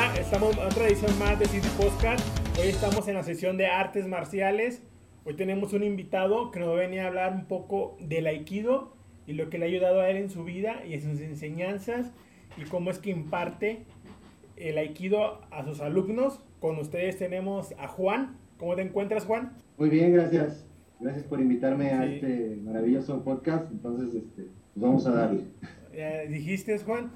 [0.00, 2.26] Hola, estamos en otra edición más de City Podcast.
[2.58, 4.82] Hoy estamos en la sesión de artes marciales.
[5.26, 9.50] Hoy tenemos un invitado que nos va a hablar un poco del aikido y lo
[9.50, 12.12] que le ha ayudado a él en su vida y en sus enseñanzas
[12.56, 13.84] y cómo es que imparte
[14.56, 16.40] el aikido a sus alumnos.
[16.60, 18.38] Con ustedes tenemos a Juan.
[18.56, 19.52] ¿Cómo te encuentras, Juan?
[19.76, 20.66] Muy bien, gracias.
[20.98, 23.70] Gracias por invitarme a este maravilloso podcast.
[23.70, 25.44] Entonces, este, pues vamos a darle.
[25.92, 27.10] Eh, dijiste, Juan.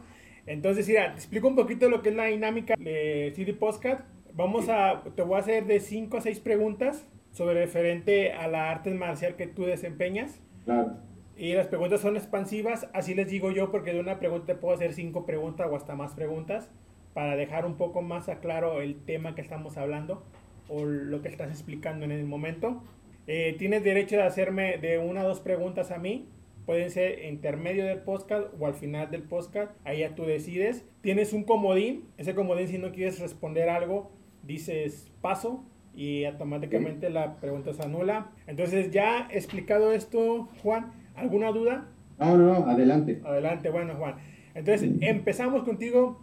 [0.47, 4.03] Entonces, mira, te explico un poquito lo que es la dinámica de City Podcast.
[4.35, 8.71] Vamos a, te voy a hacer de 5 a 6 preguntas sobre referente a la
[8.71, 10.41] arte marcial que tú desempeñas.
[10.65, 10.97] Claro.
[11.37, 14.93] Y las preguntas son expansivas, así les digo yo, porque de una pregunta puedo hacer
[14.93, 16.71] cinco preguntas o hasta más preguntas
[17.13, 20.23] para dejar un poco más a claro el tema que estamos hablando
[20.69, 22.83] o lo que estás explicando en el momento.
[23.27, 26.29] Eh, tienes derecho de hacerme de una o dos preguntas a mí
[26.67, 29.73] Pueden ser intermedio del podcast o al final del podcast.
[29.85, 30.85] Ahí ya tú decides.
[31.03, 32.05] Tienes un comodín.
[32.17, 34.11] Ese comodín, si no quieres responder algo,
[34.43, 38.33] dices paso y automáticamente la pregunta se anula.
[38.47, 41.89] Entonces, ya explicado esto, Juan, ¿alguna duda?
[42.19, 43.21] No, no, no, adelante.
[43.25, 44.17] Adelante, bueno, Juan.
[44.55, 46.21] Entonces, empezamos contigo.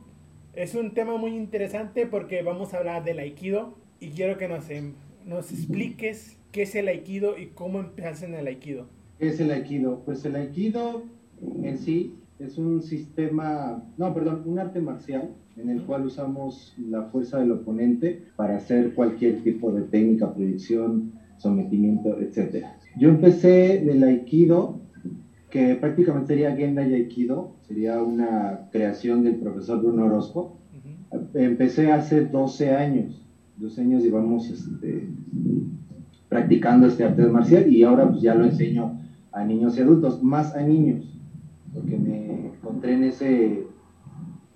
[0.53, 4.69] Es un tema muy interesante porque vamos a hablar del aikido y quiero que nos,
[4.69, 4.93] em,
[5.25, 8.87] nos expliques qué es el aikido y cómo empezaste en el aikido.
[9.21, 10.01] ¿Qué es el aikido?
[10.03, 11.03] Pues el aikido
[11.61, 17.03] en sí es un sistema, no, perdón, un arte marcial en el cual usamos la
[17.03, 22.65] fuerza del oponente para hacer cualquier tipo de técnica, proyección, sometimiento, etc.
[22.97, 24.73] Yo empecé del aikido,
[25.51, 30.49] que prácticamente sería Gendai Aikido, sería una creación del profesor Bruno Orozco.
[31.35, 33.21] Empecé hace 12 años,
[33.57, 35.05] 12 años llevamos este,
[36.27, 38.89] practicando este arte marcial y ahora pues ya lo enseño
[39.31, 41.17] a niños y adultos, más a niños,
[41.73, 43.65] porque me encontré en ese,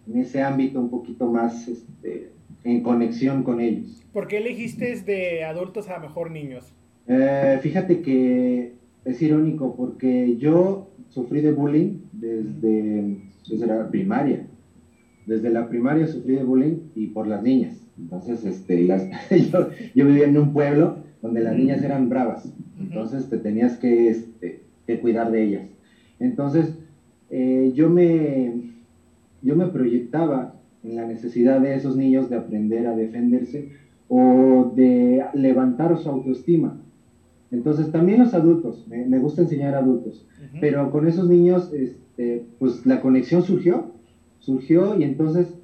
[0.07, 2.31] en ese ámbito un poquito más este,
[2.63, 4.03] en conexión con ellos.
[4.11, 6.73] ¿Por qué elegiste de adultos a mejor niños?
[7.07, 8.73] Eh, fíjate que
[9.05, 14.47] es irónico porque yo sufrí de bullying desde, desde la primaria.
[15.25, 17.77] Desde la primaria sufrí de bullying y por las niñas.
[17.97, 19.03] Entonces, este, las,
[19.51, 22.51] yo, yo, vivía en un pueblo donde las niñas eran bravas.
[22.79, 25.63] Entonces te tenías que este, que cuidar de ellas.
[26.19, 26.77] Entonces,
[27.29, 28.71] eh, yo, me,
[29.41, 30.53] yo me proyectaba
[30.83, 33.71] en la necesidad de esos niños de aprender a defenderse
[34.07, 36.77] o de levantar su autoestima.
[37.51, 40.27] Entonces, también los adultos, me, gusta enseñar a adultos,
[40.59, 43.91] pero con esos niños, este, pues la conexión surgió,
[44.39, 45.55] surgió y entonces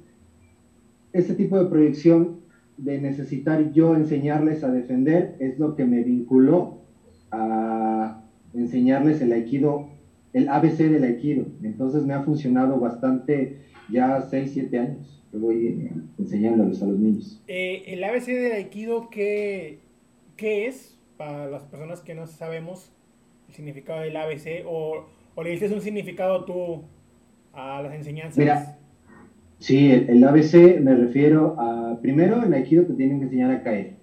[1.12, 2.40] ese tipo de proyección
[2.76, 6.78] de necesitar yo enseñarles a defender es lo que me vinculó
[7.30, 7.61] a,
[8.54, 9.88] enseñarles el aikido,
[10.32, 11.46] el ABC del aikido.
[11.62, 13.58] Entonces me ha funcionado bastante
[13.90, 17.42] ya 6, 7 años que voy eh, enseñándoles a los niños.
[17.48, 19.78] Eh, el ABC del aikido, ¿qué,
[20.36, 22.92] ¿qué es para las personas que no sabemos
[23.48, 24.64] el significado del ABC?
[24.66, 26.82] ¿O, o le dices un significado tú
[27.54, 28.36] a las enseñanzas?
[28.36, 28.78] Mira,
[29.58, 33.62] sí, el, el ABC me refiero a, primero en aikido te tienen que enseñar a
[33.62, 34.01] caer.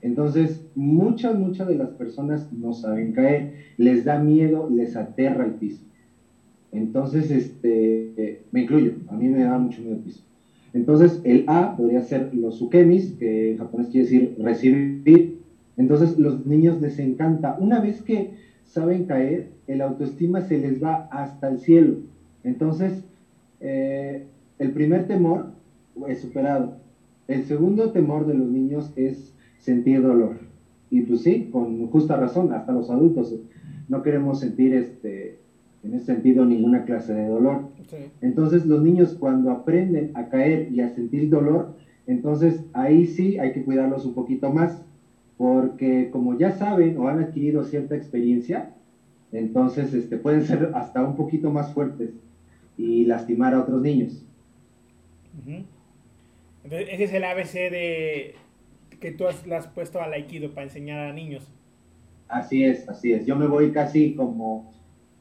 [0.00, 5.52] Entonces, muchas, muchas de las personas no saben caer, les da miedo, les aterra el
[5.52, 5.82] piso.
[6.72, 10.22] Entonces, este, me incluyo, a mí me da mucho miedo el piso.
[10.72, 15.34] Entonces, el A podría ser los sukemis, que en japonés quiere decir recibir.
[15.76, 17.54] Entonces, los niños les encanta.
[17.58, 18.30] Una vez que
[18.64, 21.96] saben caer, el autoestima se les va hasta el cielo.
[22.42, 23.04] Entonces,
[23.60, 24.22] eh,
[24.58, 25.46] el primer temor
[26.08, 26.72] es superado.
[27.28, 30.36] El segundo temor de los niños es sentir dolor.
[30.90, 33.34] Y pues sí, con justa razón, hasta los adultos
[33.88, 35.38] no queremos sentir este,
[35.82, 37.68] en ese sentido ninguna clase de dolor.
[38.20, 41.74] Entonces los niños cuando aprenden a caer y a sentir dolor,
[42.06, 44.82] entonces ahí sí hay que cuidarlos un poquito más,
[45.38, 48.74] porque como ya saben o han adquirido cierta experiencia,
[49.30, 52.10] entonces este, pueden ser hasta un poquito más fuertes
[52.76, 54.24] y lastimar a otros niños.
[56.64, 58.34] Entonces, ese es el ABC de,
[59.02, 61.52] que tú has, has puesto al Aikido para enseñar a niños.
[62.28, 63.26] Así es, así es.
[63.26, 64.72] Yo me voy casi como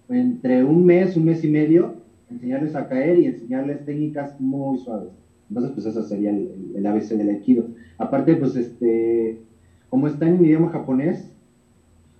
[0.07, 1.95] entre un mes, un mes y medio,
[2.29, 5.09] enseñarles a caer y enseñarles técnicas muy suaves.
[5.49, 7.65] Entonces, pues eso sería el, el ABC del Aikido.
[7.97, 9.41] Aparte, pues este,
[9.89, 11.27] como está en idioma japonés,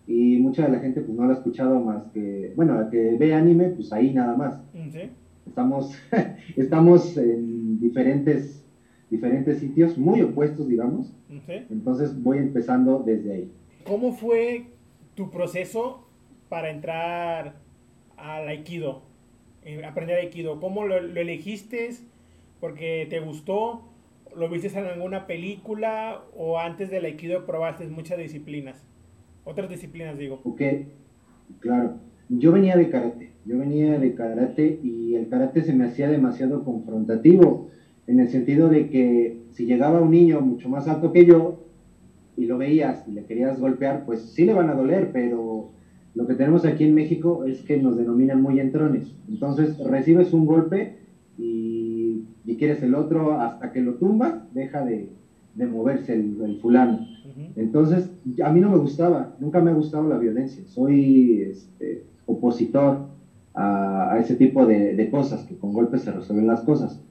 [0.08, 3.18] y mucha de la gente pues no lo ha escuchado más que, bueno, la que
[3.18, 4.60] ve anime, pues ahí nada más.
[4.92, 5.12] ¿Sí?
[5.46, 5.96] Estamos,
[6.58, 8.61] estamos en diferentes
[9.12, 11.14] diferentes sitios muy opuestos, digamos.
[11.70, 13.52] Entonces voy empezando desde ahí.
[13.86, 14.68] ¿Cómo fue
[15.16, 16.08] tu proceso
[16.50, 17.56] para entrar
[18.18, 19.04] al Aikido?
[19.64, 20.60] Eh, aprender Aikido.
[20.60, 21.90] ¿Cómo lo, elegiste?
[22.60, 23.88] ¿Porque te gustó?
[24.34, 28.82] lo viste en alguna película o antes del Aikido probaste muchas disciplinas?
[29.44, 30.40] Otras disciplinas, digo.
[30.46, 30.62] Ok,
[31.60, 31.98] claro.
[32.30, 36.64] Yo venía de karate, yo venía de karate y el karate se me hacía demasiado
[36.64, 37.68] confrontativo,
[38.08, 41.66] en el sentido de que si llegaba un niño mucho más alto que yo
[42.38, 45.72] y lo veías y le querías golpear, pues sí le van a doler, pero
[46.14, 49.16] lo que tenemos aquí en México es que nos denominan muy entrones.
[49.30, 50.98] Entonces recibes un golpe
[51.38, 55.10] y, y quieres el otro hasta que lo tumbas, deja de,
[55.56, 57.08] de moverse el, fulano.
[57.56, 58.10] Entonces,
[58.44, 60.64] a mí no me gustaba, nunca me ha gustado la violencia.
[60.68, 63.08] Soy este, opositor
[63.54, 67.02] a, a, ese tipo de, de, cosas, que con golpes se resuelven las cosas.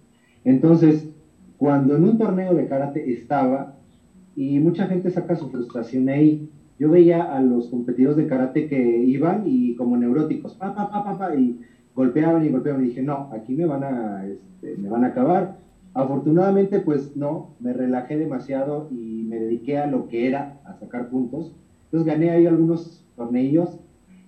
[0.45, 1.09] Entonces,
[1.57, 3.71] cuando en un torneo de karate estaba,
[4.35, 6.41] y mucha gente saca su frustración ahí,
[6.79, 11.03] yo veía a los competidores de karate que iban y como neuróticos, pa, pa, pa,
[11.17, 11.57] pa, y
[11.95, 12.81] golpeaban y golpeaban.
[12.81, 15.51] Y dije, no, aquí me van a, este, me van a acabar.
[15.93, 21.07] Afortunadamente, pues no, me relajé demasiado y me dediqué a lo que era, a sacar
[21.07, 21.53] puntos.
[21.85, 23.79] Entonces gané ahí algunos tornillos,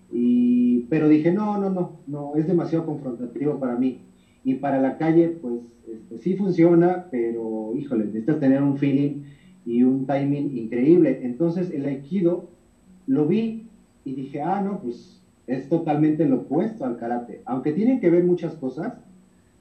[0.08, 3.98] y, pero dije, no, no, no, no, es demasiado confrontativo para mí.
[4.44, 9.14] Y para la calle, pues este, sí funciona, pero híjole, necesitas tener un feeling
[9.64, 11.18] y un timing increíble.
[11.20, 12.42] Entonces el aikido
[13.06, 13.58] lo vi
[14.04, 17.40] y dije, ah, no, pues es totalmente lo opuesto al karate.
[17.44, 18.92] Aunque tienen que ver muchas cosas,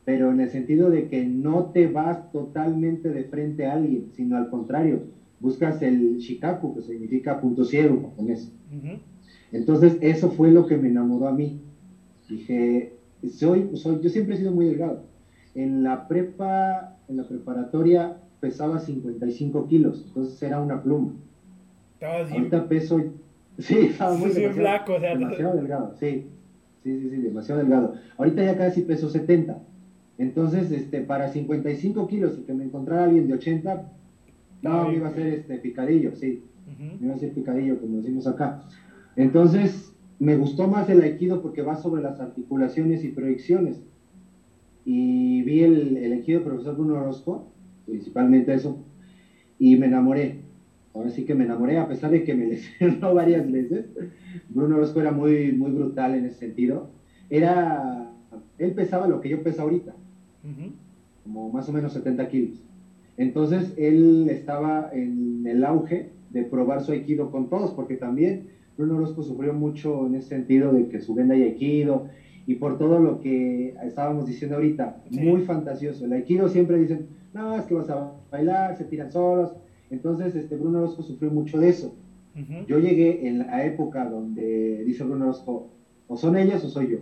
[0.03, 4.35] pero en el sentido de que no te vas totalmente de frente a alguien, sino
[4.35, 5.03] al contrario,
[5.39, 8.49] buscas el shikaku, que significa punto ciego con eso.
[9.51, 11.55] Entonces eso fue lo que me enamoró a mí.
[12.27, 12.89] Dije,
[13.29, 15.03] soy, soy, yo siempre he sido muy delgado.
[15.53, 21.13] En la prepa, en la preparatoria, pesaba 55 kilos, entonces era una pluma.
[22.01, 22.99] Ahorita peso,
[23.59, 26.25] sí, estaba muy sí, flaco, o sea, demasiado delgado, sí,
[26.83, 27.93] sí, sí, sí, demasiado delgado.
[28.17, 29.59] Ahorita ya casi peso 70,
[30.17, 33.87] entonces, este, para 55 kilos y que me encontrara alguien de 80,
[34.61, 36.43] no, me iba a ser este picadillo, sí,
[36.99, 38.61] me iba a ser picadillo, como decimos acá.
[39.15, 39.90] Entonces,
[40.21, 43.81] me gustó más el aikido porque va sobre las articulaciones y proyecciones.
[44.85, 47.47] Y vi el, el aikido profesor Bruno Orozco,
[47.87, 48.77] principalmente eso,
[49.57, 50.35] y me enamoré.
[50.93, 53.85] Ahora sí que me enamoré, a pesar de que me lesionó varias veces.
[54.49, 56.91] Bruno Orozco era muy, muy brutal en ese sentido.
[57.27, 58.13] Era,
[58.59, 59.95] él pesaba lo que yo peso ahorita,
[61.23, 62.61] como más o menos 70 kilos.
[63.17, 68.97] Entonces él estaba en el auge de probar su aikido con todos, porque también Bruno
[68.97, 72.07] Orozco sufrió mucho en ese sentido de que su venda y aikido,
[72.47, 76.05] y por todo lo que estábamos diciendo ahorita, muy fantasioso.
[76.05, 79.53] El aikido siempre dicen, no, es que vas a bailar, se tiran solos.
[79.89, 81.95] Entonces, este, Bruno Orozco sufrió mucho de eso.
[82.65, 85.69] Yo llegué en la época donde dice Bruno Orozco,
[86.07, 86.97] o son ellas o soy yo.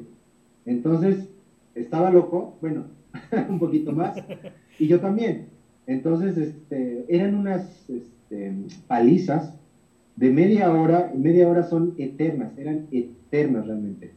[0.65, 1.29] Entonces,
[1.75, 2.85] estaba loco, bueno,
[3.49, 4.17] un poquito más,
[4.79, 5.49] y yo también.
[5.85, 8.53] Entonces, este, eran unas este,
[8.87, 9.58] palizas
[10.19, 14.11] de media hora, y media hora son eternas, eran eternas realmente.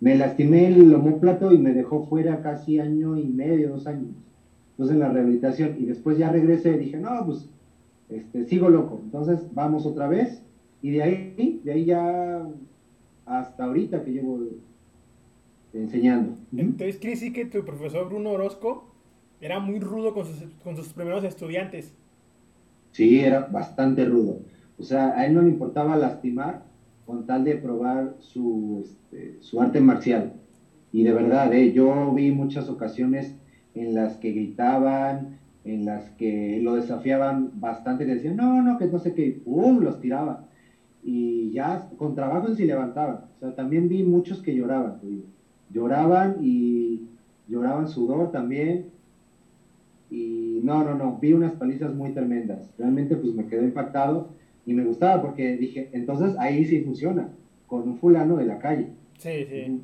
[0.00, 4.14] Me lastimé el homóplato y me dejó fuera casi año y medio, dos años
[4.80, 7.50] entonces en la rehabilitación y después ya regresé y dije, no, pues
[8.08, 10.42] este, sigo loco, entonces vamos otra vez
[10.80, 12.48] y de ahí, de ahí ya
[13.26, 14.40] hasta ahorita que llevo
[15.74, 16.34] enseñando.
[16.56, 18.90] Entonces quiere decir que tu profesor Bruno Orozco
[19.38, 21.92] era muy rudo con sus, con sus primeros estudiantes.
[22.92, 24.38] Sí, era bastante rudo.
[24.80, 26.58] O sea, a él no le importaba lastimar
[27.04, 30.30] con tal de probar su, este, su arte marcial.
[30.90, 33.36] Y de verdad, eh, yo vi muchas ocasiones
[33.74, 35.26] en las que gritaban,
[35.64, 39.80] en las que lo desafiaban bastante, le decían, no, no, que no sé qué, ¡pum!
[39.80, 40.40] los tiraba.
[41.02, 43.18] Y ya con trabajo se levantaban.
[43.36, 44.96] O sea, también vi muchos que lloraban,
[45.68, 47.02] Lloraban y
[47.46, 48.86] lloraban sudor también.
[50.08, 52.72] Y no, no, no, vi unas palizas muy tremendas.
[52.76, 54.26] Realmente pues me quedé impactado
[54.70, 57.28] y me gustaba porque dije, entonces ahí sí funciona,
[57.66, 58.86] con un fulano de la calle.
[59.18, 59.80] Sí, sí.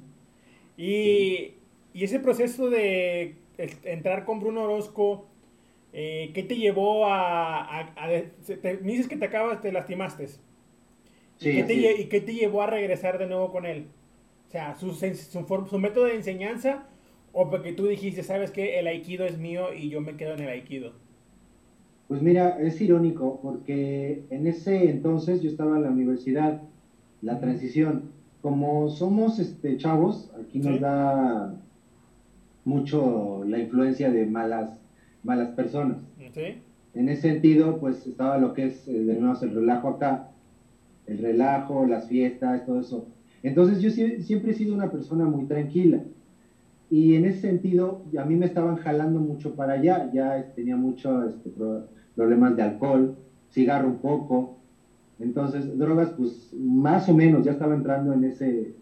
[0.76, 1.54] Y,
[1.92, 3.34] y ese proceso de
[3.82, 5.26] entrar con Bruno Orozco,
[5.92, 7.92] eh, ¿qué te llevó a...
[8.62, 10.28] me dices que te acabas, te lastimaste.
[10.28, 13.86] Sí, ¿Y, qué te, ¿Y qué te llevó a regresar de nuevo con él?
[14.46, 16.86] O sea, su, su, método de enseñanza
[17.32, 20.42] o porque tú dijiste, sabes que el aikido es mío y yo me quedo en
[20.42, 20.92] el aikido.
[22.08, 26.62] Pues mira, es irónico porque en ese entonces yo estaba en la universidad,
[27.20, 28.10] la transición.
[28.42, 31.52] Como somos este, chavos, aquí nos da
[32.64, 34.80] mucho la influencia de malas,
[35.24, 35.98] malas personas.
[36.94, 40.28] En ese sentido, pues estaba lo que es, eh, de nuevo, el relajo acá,
[41.06, 43.06] el relajo, las fiestas, todo eso.
[43.42, 46.02] Entonces yo siempre he sido una persona muy tranquila.
[46.88, 51.34] Y en ese sentido, a mí me estaban jalando mucho para allá, ya tenía muchos
[51.34, 51.50] este,
[52.16, 53.12] problemas de alcohol,
[53.50, 54.50] cigarro un poco,
[55.18, 58.74] entonces drogas pues más o menos ya estaba entrando en ese,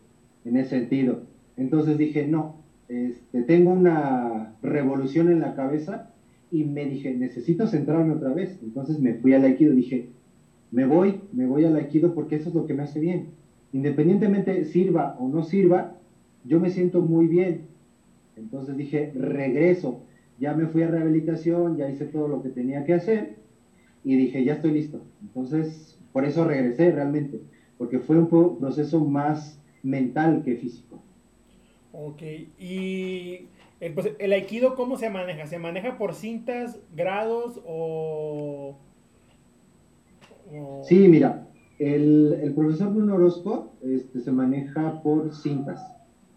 [0.44, 1.22] en ese sentido.
[1.56, 2.56] Entonces dije, no,
[2.88, 6.02] este, tengo una revolución en la cabeza
[6.50, 8.58] y me dije, necesito centrarme otra vez.
[8.62, 10.06] Entonces me fui al Aikido, dije,
[10.70, 13.28] me voy, me voy al Aikido porque eso es lo que me hace bien.
[13.72, 15.92] Independientemente sirva o no sirva,
[16.44, 17.64] yo me siento muy bien.
[18.36, 20.00] Entonces dije, regreso.
[20.38, 23.36] Ya me fui a rehabilitación, ya hice todo lo que tenía que hacer
[24.02, 25.02] y dije, ya estoy listo.
[25.22, 27.40] Entonces, por eso regresé realmente,
[27.78, 31.02] porque fue un proceso más mental que físico.
[31.92, 32.22] Ok,
[32.58, 33.46] y
[33.80, 35.46] el, pues, el aikido, ¿cómo se maneja?
[35.46, 38.76] ¿Se maneja por cintas, grados o...?
[40.82, 41.48] Sí, mira,
[41.78, 45.80] el, el, profesor Bruno Orozco este, se maneja por cintas,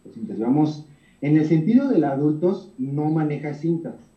[0.04, 0.40] por cintas.
[0.40, 0.88] Vamos,
[1.22, 4.12] en el sentido de los adultos, no maneja cintas.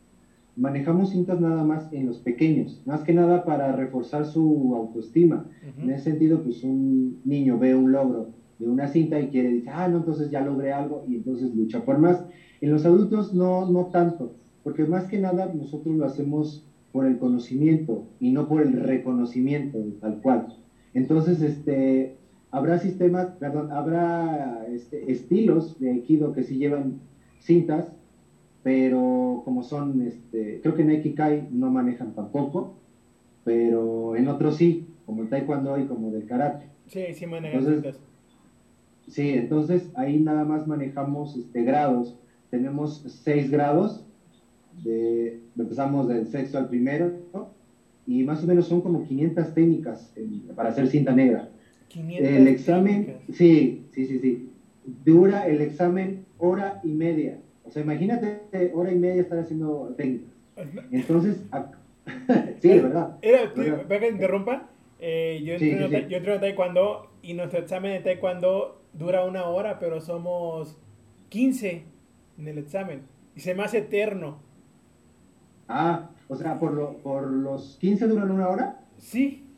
[0.56, 5.42] Manejamos cintas nada más en los pequeños, más que nada para reforzar su autoestima.
[5.76, 8.28] En ese sentido, pues un niño ve un logro
[8.58, 11.80] de una cinta y quiere decir, ah, no, entonces ya logré algo y entonces lucha
[11.80, 12.22] por más.
[12.60, 17.16] En los adultos no, no tanto, porque más que nada nosotros lo hacemos por el
[17.16, 20.44] conocimiento y no por el reconocimiento tal cual.
[20.92, 22.10] Entonces, este,
[22.50, 27.00] habrá sistemas, perdón, habrá este, estilos de Aikido que sí llevan
[27.38, 27.92] cintas,
[28.62, 32.74] pero como son, este, creo que en Aikikai no manejan tampoco,
[33.44, 36.66] pero en otros sí, como el Taekwondo y como del Karate.
[36.86, 38.00] Sí, sí manejan cintas.
[39.06, 42.16] Sí, entonces ahí nada más manejamos este, grados.
[42.50, 44.04] Tenemos seis grados,
[44.84, 47.12] de, empezamos del sexto al primero,
[48.06, 50.12] y más o menos son como 500 técnicas
[50.54, 51.48] para hacer cinta negra.
[51.90, 54.50] 500 el examen, sí, sí, sí, sí.
[55.04, 57.38] Dura el examen hora y media.
[57.64, 58.42] O sea, imagínate
[58.74, 60.30] hora y media estar haciendo técnicas.
[60.90, 61.42] Entonces,
[62.60, 63.18] sí, de verdad.
[63.22, 64.68] Era, que interrumpa.
[65.00, 69.78] Eh, yo, entreno, sí, yo entreno taekwondo y nuestro examen de taekwondo dura una hora,
[69.78, 70.78] pero somos
[71.30, 71.84] 15
[72.38, 73.02] en el examen.
[73.34, 74.38] Y se me hace eterno.
[75.68, 78.80] Ah, o sea, ¿por, lo, por los 15 duran una hora?
[78.98, 79.49] Sí.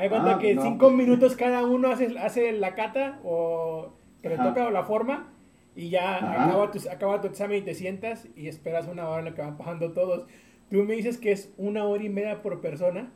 [0.00, 0.92] Hay cuenta ah, que 5 pues.
[0.94, 3.92] minutos cada uno hace, hace la cata o
[4.22, 5.28] que le toca la forma
[5.76, 9.26] y ya acaba tu, acaba tu, examen y te sientas y esperas una hora en
[9.26, 10.26] la que van pasando todos.
[10.70, 13.12] Tú me dices que es una hora y media por persona.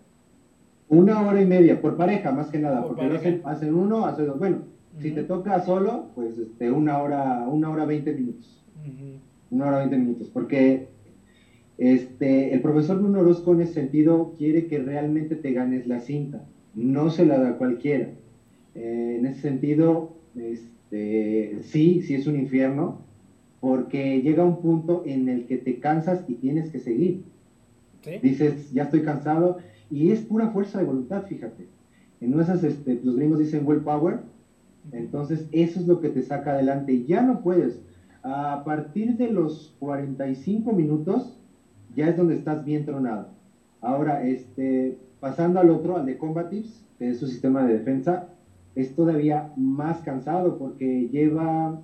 [0.91, 4.39] Una hora y media, por pareja más que nada, porque hacen, hacen, uno, hacen dos.
[4.39, 4.59] Bueno,
[4.99, 8.63] si te toca solo, pues este, una hora, una hora veinte minutos.
[9.51, 10.89] Una hora veinte minutos, porque
[11.79, 16.45] este, el profesor Bruno Orozco en ese sentido quiere que realmente te ganes la cinta,
[16.75, 18.11] no se la da cualquiera.
[18.75, 22.99] Eh, en ese sentido, este, sí, sí es un infierno,
[23.61, 27.25] porque llega un punto en el que te cansas y tienes que seguir.
[28.23, 29.59] Dices, ya estoy cansado,
[29.91, 31.69] y es pura fuerza de voluntad, fíjate.
[32.21, 34.19] En esas, este, los gringos dicen willpower,
[34.93, 37.81] entonces eso es lo que te saca adelante y ya no puedes.
[38.23, 41.39] A partir de los 45 minutos,
[41.95, 43.29] ya es donde estás bien tronado.
[43.81, 48.29] Ahora, este, pasando al otro, al de Combatives, que es su sistema de defensa,
[48.75, 51.81] es todavía más cansado porque lleva,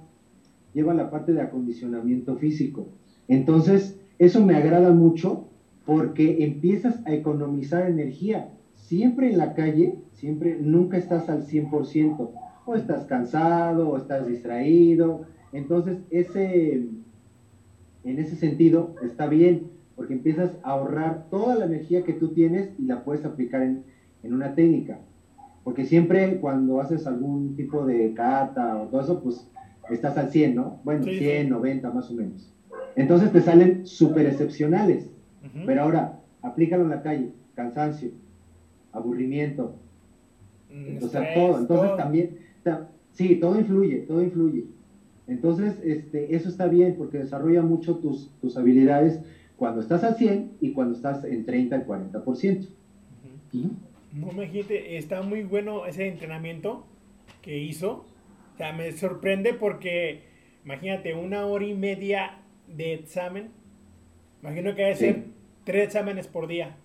[0.74, 2.86] lleva la parte de acondicionamiento físico.
[3.28, 5.46] Entonces, eso me agrada mucho
[5.86, 8.50] porque empiezas a economizar energía.
[8.74, 12.28] Siempre en la calle, siempre, nunca estás al 100%.
[12.66, 15.22] O estás cansado, o estás distraído.
[15.54, 22.14] Entonces, ese, en ese sentido, está bien porque empiezas a ahorrar toda la energía que
[22.14, 23.84] tú tienes y la puedes aplicar en,
[24.24, 24.98] una técnica.
[25.62, 29.46] Porque siempre cuando haces algún tipo de cata o todo eso, pues
[29.90, 30.80] estás al 100, ¿no?
[30.84, 32.50] Bueno, 100, 90 más o menos.
[32.96, 35.10] Entonces te salen súper excepcionales.
[35.66, 37.32] Pero ahora, aplícalo en la calle.
[37.54, 38.08] Cansancio,
[38.92, 39.74] aburrimiento.
[40.72, 41.58] Mm, o sea, todo.
[41.58, 42.38] Entonces también,
[43.12, 44.64] sí, todo influye, todo influye.
[45.26, 49.20] Entonces, este, eso está bien porque desarrolla mucho tus, tus habilidades
[49.60, 52.66] cuando estás al 100 y cuando estás en 30 al 40%.
[54.14, 56.86] No me dijiste, está muy bueno ese entrenamiento
[57.42, 58.06] que hizo.
[58.54, 60.22] O sea, me sorprende porque,
[60.64, 62.38] imagínate, una hora y media
[62.74, 63.50] de examen.
[64.40, 65.24] Imagino que debe ser
[65.64, 66.76] tres exámenes por día.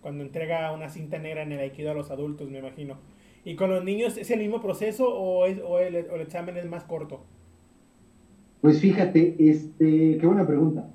[0.00, 2.96] Cuando entrega una cinta negra en el Aikido a los adultos, me imagino.
[3.44, 6.56] ¿Y con los niños es el mismo proceso o, es, o, el, o el examen
[6.58, 7.24] es más corto?
[8.60, 10.93] Pues fíjate, este, qué buena pregunta.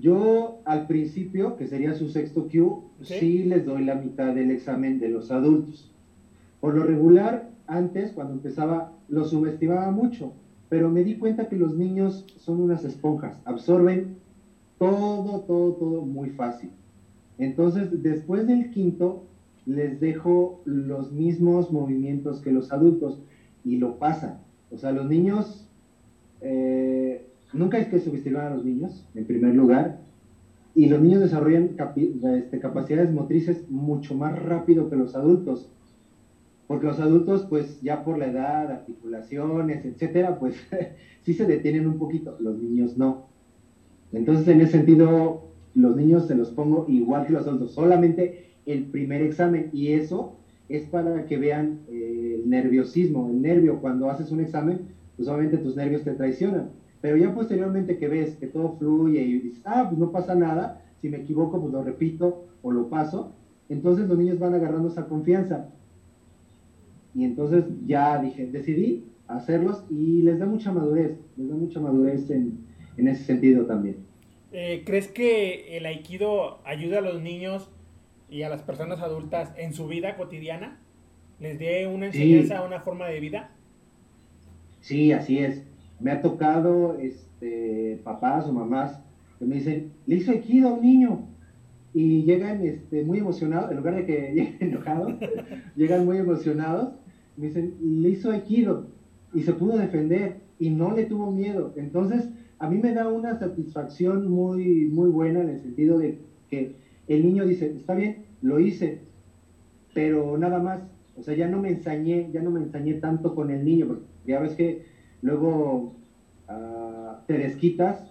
[0.00, 3.44] Yo al principio, que sería su sexto Q, ¿Sí?
[3.44, 5.90] les doy la mitad del examen de los adultos.
[6.60, 10.32] Por lo regular, antes, cuando empezaba, lo subestimaba mucho.
[10.68, 14.16] pero me di cuenta que los niños son unas esponjas, absorben
[14.78, 16.70] todo, todo, todo muy fácil.
[17.38, 19.22] Entonces, después del quinto,
[19.64, 23.20] les dejo los mismos movimientos que los adultos
[23.64, 24.38] y lo pasan.
[24.70, 25.68] O sea, los niños,
[26.40, 30.00] eh, nunca hay que subestimar a los niños, en primer lugar,
[30.74, 31.70] y los niños desarrollan
[32.36, 35.70] este, capacidades motrices mucho más rápido que los adultos.
[36.66, 40.56] Porque los adultos, pues ya por la edad, articulaciones, etcétera, pues
[41.22, 43.26] sí se detienen un poquito, los niños no.
[44.12, 48.84] Entonces, en ese sentido, los niños se los pongo igual que los adultos, solamente el
[48.84, 50.36] primer examen, y eso
[50.68, 54.80] es para que vean eh, el nerviosismo, el nervio, cuando haces un examen,
[55.16, 59.38] pues obviamente tus nervios te traicionan, pero ya posteriormente que ves que todo fluye y
[59.38, 63.32] dices, ah, pues no pasa nada, si me equivoco, pues lo repito o lo paso,
[63.68, 65.68] entonces los niños van agarrando esa confianza.
[67.14, 72.30] Y entonces ya dije, decidí hacerlos y les da mucha madurez, les da mucha madurez
[72.30, 72.58] en,
[72.96, 73.96] en ese sentido también.
[74.52, 77.68] Eh, ¿Crees que el aikido ayuda a los niños
[78.30, 80.78] y a las personas adultas en su vida cotidiana?
[81.40, 83.50] ¿Les dé una enseñanza, una forma de vida?
[84.80, 85.62] Sí, así es.
[86.00, 89.00] Me ha tocado este, papás o mamás
[89.38, 91.26] que me dicen, le hizo aikido a un niño.
[91.94, 95.14] Y llegan este, muy emocionados, en lugar de que lleguen enojados,
[95.76, 96.90] llegan muy emocionados.
[97.36, 98.86] Me dicen, le hizo aikido
[99.34, 101.72] y se pudo defender y no le tuvo miedo.
[101.76, 106.76] Entonces, a mí me da una satisfacción muy, muy buena en el sentido de que
[107.08, 109.00] el niño dice, está bien, lo hice,
[109.92, 110.80] pero nada más,
[111.16, 114.04] o sea, ya no me ensañé, ya no me ensañé tanto con el niño, porque
[114.26, 114.82] ya ves que
[115.26, 115.92] luego
[116.48, 118.10] ah, te desquitas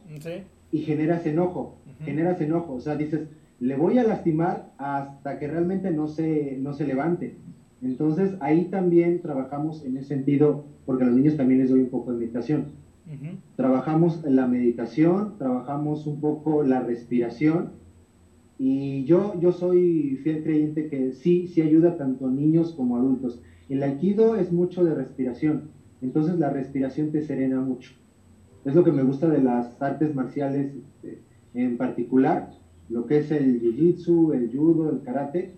[0.71, 3.27] y generas enojo, generas enojo, o sea, dices,
[3.59, 7.35] le voy a lastimar hasta que realmente no se, no se levante.
[7.81, 11.89] Entonces ahí también trabajamos en ese sentido, porque a los niños también les doy un
[11.89, 12.65] poco de meditación.
[13.55, 17.69] Trabajamos la meditación, trabajamos un poco la respiración,
[18.57, 22.99] y yo, yo soy fiel creyente que sí, sí ayuda tanto a niños como a
[22.99, 23.41] adultos.
[23.69, 25.69] El aikido es mucho de respiración,
[26.01, 27.91] entonces la respiración te serena mucho.
[28.63, 31.19] Es lo que me gusta de las artes marciales este,
[31.53, 32.49] en particular,
[32.89, 35.51] lo que es el jiu-jitsu, el judo, el karate,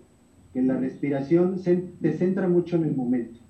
[0.52, 3.40] que la respiración se, te centra mucho en el momento.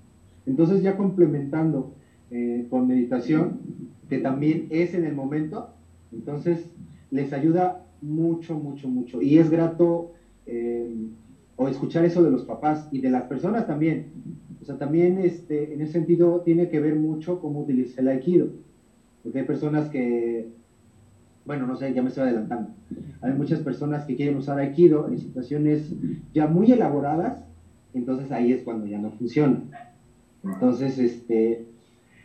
[0.46, 1.90] Entonces ya complementando
[2.30, 3.60] eh, con meditación,
[4.08, 5.68] que también es en el momento,
[6.12, 6.70] entonces
[7.10, 9.20] les ayuda mucho, mucho, mucho.
[9.20, 10.10] Y es grato
[10.46, 10.88] eh,
[11.56, 14.04] o escuchar eso de los papás y de las personas también.
[14.68, 18.50] O sea, también este, en ese sentido tiene que ver mucho cómo utiliza el aikido.
[19.22, 20.44] Porque hay personas que,
[21.46, 22.68] bueno, no sé, ya me estoy adelantando.
[23.22, 25.94] Hay muchas personas que quieren usar aikido en situaciones
[26.34, 27.46] ya muy elaboradas,
[27.94, 29.58] entonces ahí es cuando ya no funciona.
[30.44, 31.62] Entonces, este,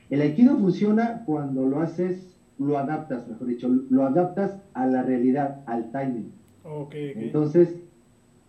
[0.09, 5.55] el aikido funciona cuando lo haces lo adaptas, mejor dicho, lo adaptas a la realidad,
[5.65, 6.33] al timing.
[7.17, 7.82] Entonces,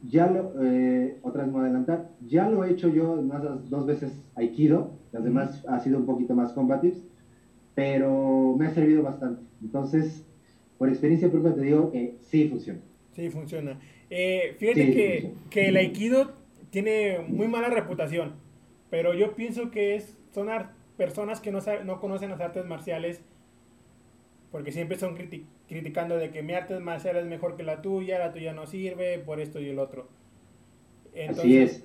[0.08, 3.42] ya lo, eh, otra vez me voy a adelantar, ya lo he hecho yo más
[3.70, 7.02] dos veces Aikido, las demás ha sido un poquito más combatives,
[7.74, 9.42] pero me ha servido bastante.
[9.62, 10.24] Entonces,
[10.78, 12.80] por experiencia propia te digo que sí funciona.
[13.12, 13.78] Sí funciona.
[14.10, 16.32] Eh, fíjate que, que, el Aikido
[16.70, 18.34] tiene muy mala reputación,
[18.90, 20.48] pero yo pienso que es, son
[20.96, 23.22] personas que no, no conocen las artes marciales
[24.50, 25.16] porque siempre son
[25.68, 29.18] criticando de que mi arte marcial es mejor que la tuya, la tuya no sirve,
[29.18, 30.08] por esto y el otro.
[31.14, 31.84] Entonces, Así es.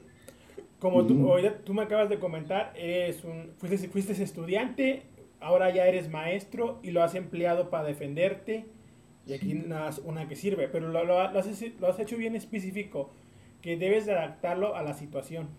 [0.80, 1.28] Como tú,
[1.65, 5.04] tú me acabas de comentar, eres un, fuiste, fuiste estudiante,
[5.42, 8.65] ahora ya eres maestro y lo has empleado para defenderte.
[9.28, 13.12] Y aquí una, una que sirve, pero lo, lo, has, hecho bien específico,
[13.62, 15.50] que debes adaptarlo a la situación.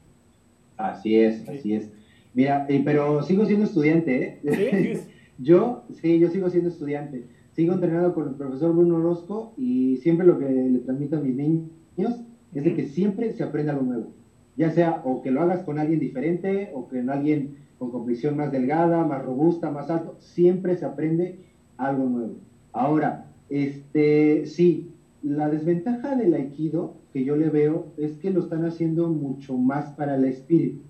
[0.77, 1.91] Así es, así es.
[2.33, 4.95] Mira, pero sigo siendo estudiante, ¿eh?
[4.97, 5.01] ¿Sí?
[5.39, 7.25] Yo, sí, yo sigo siendo estudiante.
[7.53, 11.35] Sigo entrenando con el profesor Bruno Orozco y siempre lo que le transmito a mis
[11.35, 12.21] niños
[12.55, 14.13] es de que siempre se aprende algo nuevo.
[14.57, 18.53] Ya sea o que lo hagas con alguien diferente o con alguien con complexión más
[18.53, 21.39] delgada, más robusta, más alto, siempre se aprende
[21.79, 22.35] algo nuevo.
[22.73, 24.91] Ahora, este, sí,
[25.23, 29.93] la desventaja del aikido que yo le veo es que lo están haciendo mucho más
[29.95, 30.83] para el espíritu.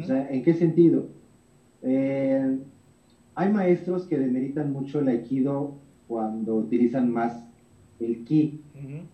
[0.00, 1.06] O sea, ¿en qué sentido?
[1.82, 2.58] Eh,
[3.38, 5.76] hay maestros que demeritan mucho el aikido
[6.08, 7.46] cuando utilizan más
[8.00, 8.62] el ki.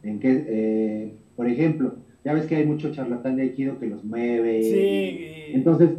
[0.03, 4.03] en que, eh, por ejemplo, ya ves que hay mucho charlatán de aikido que los
[4.03, 4.63] mueve.
[4.63, 5.55] Sí.
[5.55, 5.91] Entonces,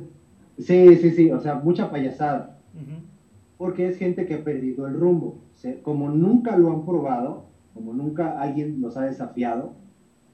[0.58, 2.60] sí, sí, sí, o sea, mucha payasada.
[3.60, 5.42] Porque es gente que ha perdido el rumbo.
[5.84, 9.74] como nunca lo han probado, como nunca alguien los ha desafiado,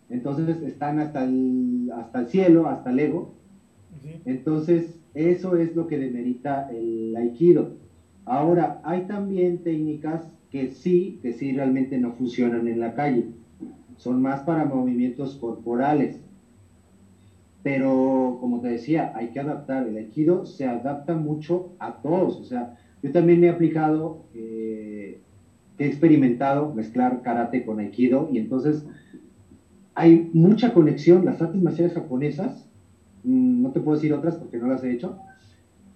[0.09, 3.33] entonces están hasta el, hasta el cielo, hasta el ego.
[4.23, 7.71] Entonces, eso es lo que demerita el aikido.
[8.25, 13.27] Ahora, hay también técnicas que sí, que sí realmente no funcionan en la calle.
[13.97, 16.23] Son más para movimientos corporales.
[17.61, 19.85] Pero, como te decía, hay que adaptar.
[19.85, 22.39] El aikido se adapta mucho a todos.
[22.39, 22.69] O sea,
[23.03, 25.19] yo también he aplicado, eh,
[25.77, 28.83] he experimentado mezclar karate con aikido y entonces
[29.93, 31.23] hay mucha conexión.
[31.25, 32.67] Las artes marciales japonesas,
[33.23, 35.17] no te puedo decir otras porque no las he hecho,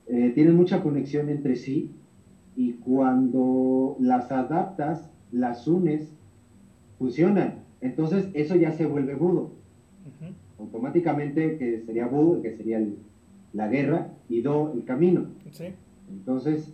[0.08, 1.92] eh, tienen mucha conexión entre sí
[2.56, 6.10] y cuando las adaptas, las unes,
[6.98, 7.56] funcionan.
[7.82, 9.52] Entonces eso ya se vuelve budo.
[10.60, 12.82] Automáticamente que sería budo, que sería
[13.54, 15.26] la guerra, y do, el camino.
[16.10, 16.74] Entonces,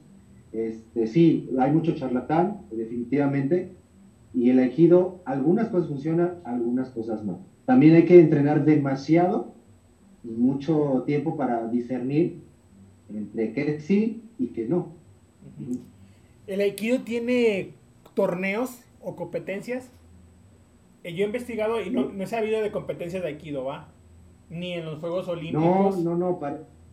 [0.52, 3.72] este, sí, hay mucho charlatán, definitivamente,
[4.34, 7.40] y el aikido, algunas cosas funcionan, algunas cosas no.
[7.66, 9.54] También hay que entrenar demasiado,
[10.24, 12.42] mucho tiempo para discernir
[13.10, 14.90] entre que sí y que no.
[16.48, 17.74] ¿El Aikido tiene
[18.14, 19.90] torneos o competencias?
[21.04, 23.90] Eh, yo he investigado y no, he sabido de competencias de Aikido, ¿va?
[24.50, 26.04] Ni en los Juegos Olímpicos.
[26.04, 26.40] No, no, no,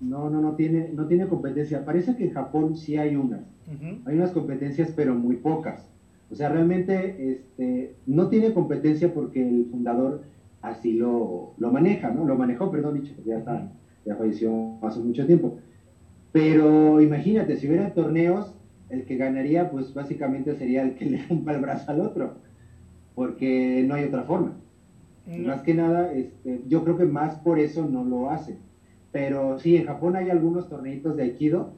[0.01, 1.85] no, no, no tiene, no tiene competencia.
[1.85, 3.41] Parece que en Japón sí hay unas.
[4.07, 5.91] Hay unas competencias, pero muy pocas.
[6.31, 10.23] O sea, realmente este, no tiene competencia porque el fundador
[10.62, 12.25] así lo, lo maneja, ¿no?
[12.25, 13.71] Lo manejó, perdón, dicho, porque ya, está,
[14.05, 15.59] ya falleció hace mucho tiempo.
[16.33, 18.55] Pero imagínate, si hubiera torneos,
[18.90, 22.35] el que ganaría, pues básicamente sería el que le rompa el brazo al otro,
[23.14, 24.53] porque no hay otra forma.
[25.27, 28.57] Más que nada, este, yo creo que más por eso no lo hacen.
[29.12, 31.75] Pero sí, en Japón hay algunos torneitos de Aikido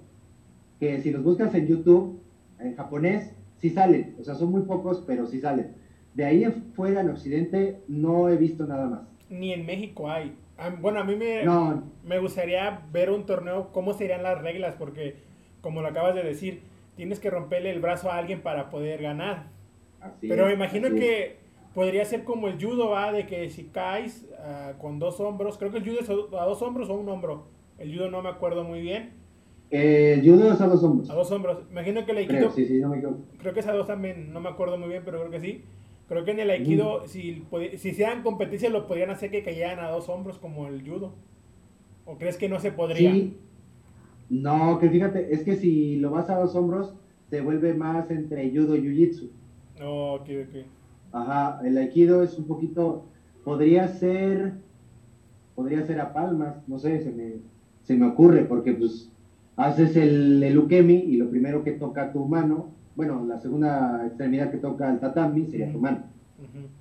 [0.79, 2.21] que si los buscas en YouTube,
[2.61, 4.15] en japonés, sí salen.
[4.21, 5.73] O sea, son muy pocos, pero sí salen.
[6.15, 9.01] De ahí en fuera, en Occidente, no he visto nada más.
[9.29, 10.37] Ni en México hay.
[10.81, 11.43] Bueno, a mí me,
[12.05, 15.17] me gustaría ver un torneo, cómo serían las reglas, porque
[15.61, 16.63] como lo acabas de decir,
[16.97, 19.47] tienes que romperle el brazo a alguien para poder ganar.
[20.21, 21.39] Pero me imagino que
[21.75, 23.13] podría ser como el judo, ¿va?
[23.13, 26.63] De que si caes ah, con dos hombros, creo que el judo es a dos
[26.63, 27.47] hombros o un hombro.
[27.79, 29.15] El judo no me acuerdo muy bien.
[29.71, 31.11] Eh, el judo es a dos hombros.
[31.11, 31.59] A dos hombros.
[31.71, 32.51] Imagino que el aikido...
[32.51, 35.65] Creo, que es a dos también, no me acuerdo muy bien, pero creo que sí.
[36.11, 37.07] Creo que en el aikido, mm.
[37.07, 37.45] si,
[37.77, 41.15] si se dan competencias, lo podrían hacer que cayeran a dos hombros como el judo.
[42.05, 43.13] ¿O crees que no se podría?
[43.13, 43.37] Sí.
[44.29, 46.97] No, que fíjate, es que si lo vas a dos hombros,
[47.29, 49.31] se vuelve más entre judo y jiu-jitsu.
[49.85, 50.65] Oh, ok, ok.
[51.13, 53.05] Ajá, el aikido es un poquito,
[53.45, 54.55] podría ser,
[55.55, 57.35] podría ser a palmas, no sé, se me,
[57.85, 59.13] se me ocurre, porque pues
[59.55, 64.51] haces el, el ukemi y lo primero que toca tu mano bueno, la segunda extremidad
[64.51, 66.03] que toca el tatami sería tu mano.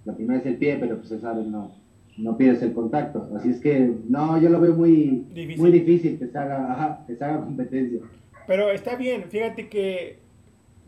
[0.04, 1.72] La primera es el pie, pero pues se sabe, no,
[2.18, 3.30] no pierdes el contacto.
[3.38, 7.16] Así es que, no, yo lo veo muy difícil, muy difícil que, se haga, que
[7.16, 8.02] se haga competencia.
[8.48, 10.20] Pero está bien, fíjate que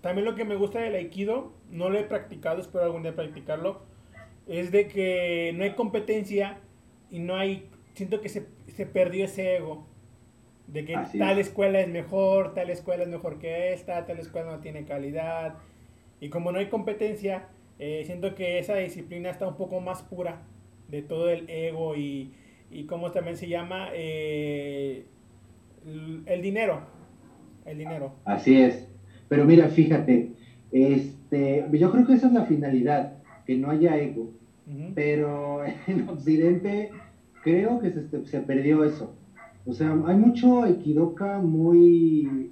[0.01, 3.83] también lo que me gusta del aikido, no lo he practicado, espero algún día practicarlo,
[4.47, 6.57] es de que no hay competencia
[7.09, 9.85] y no hay, siento que se, se perdió ese ego
[10.71, 14.59] de que tal escuela es mejor, tal escuela es mejor que esta, tal escuela no
[14.59, 15.55] tiene calidad.
[16.19, 20.43] Y como no hay competencia, eh, siento que esa disciplina está un poco más pura
[20.87, 22.33] de todo el ego y,
[22.69, 25.05] y como también se llama, eh,
[26.25, 26.81] el, dinero.
[27.65, 28.15] El dinero.
[28.23, 28.87] Así es.
[29.27, 30.31] Pero mira, fíjate,
[30.71, 34.31] este, yo creo que esa es la finalidad, que no haya ego.
[34.95, 36.91] Pero en Occidente
[37.43, 39.17] creo que se, se perdió eso
[39.65, 42.51] o sea, hay mucho equidoca muy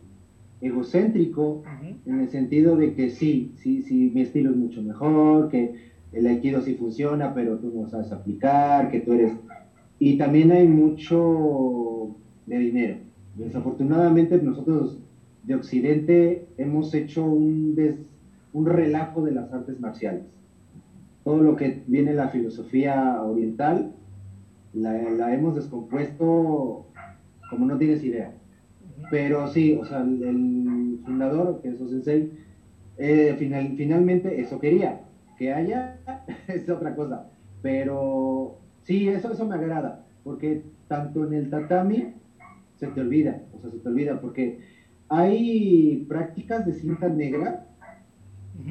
[0.61, 1.63] egocéntrico
[2.05, 5.73] en el sentido de que sí, sí, sí, mi estilo es mucho mejor, que
[6.11, 9.33] el aikido sí funciona, pero tú no sabes aplicar, que tú eres...
[9.99, 12.97] Y también hay mucho de dinero.
[13.35, 14.99] Desafortunadamente nosotros
[15.43, 17.75] de Occidente hemos hecho un,
[18.53, 20.23] un relajo de las artes marciales.
[21.23, 23.93] Todo lo que viene la filosofía oriental
[24.73, 26.88] la, la hemos descompuesto
[27.49, 28.33] como no tienes idea.
[29.09, 32.31] Pero sí, o sea, el, fundador, que es Sensei,
[32.97, 35.01] eh, final, finalmente eso quería.
[35.37, 35.99] Que haya
[36.47, 37.29] es otra cosa.
[37.61, 40.05] Pero sí, eso, eso me agrada.
[40.23, 42.13] Porque tanto en el tatami
[42.75, 43.41] se te olvida.
[43.55, 44.19] O sea, se te olvida.
[44.19, 44.59] Porque
[45.07, 47.65] hay prácticas de cinta negra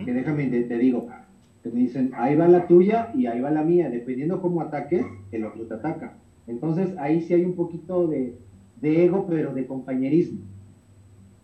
[0.05, 1.09] que déjame, te, digo,
[1.63, 3.91] que me dicen, ahí va la tuya y ahí va la mía.
[3.91, 6.19] Dependiendo cómo ataques, el otro te ataca.
[6.47, 8.37] Entonces ahí sí hay un poquito de,
[8.81, 10.41] de ego, pero de compañerismo.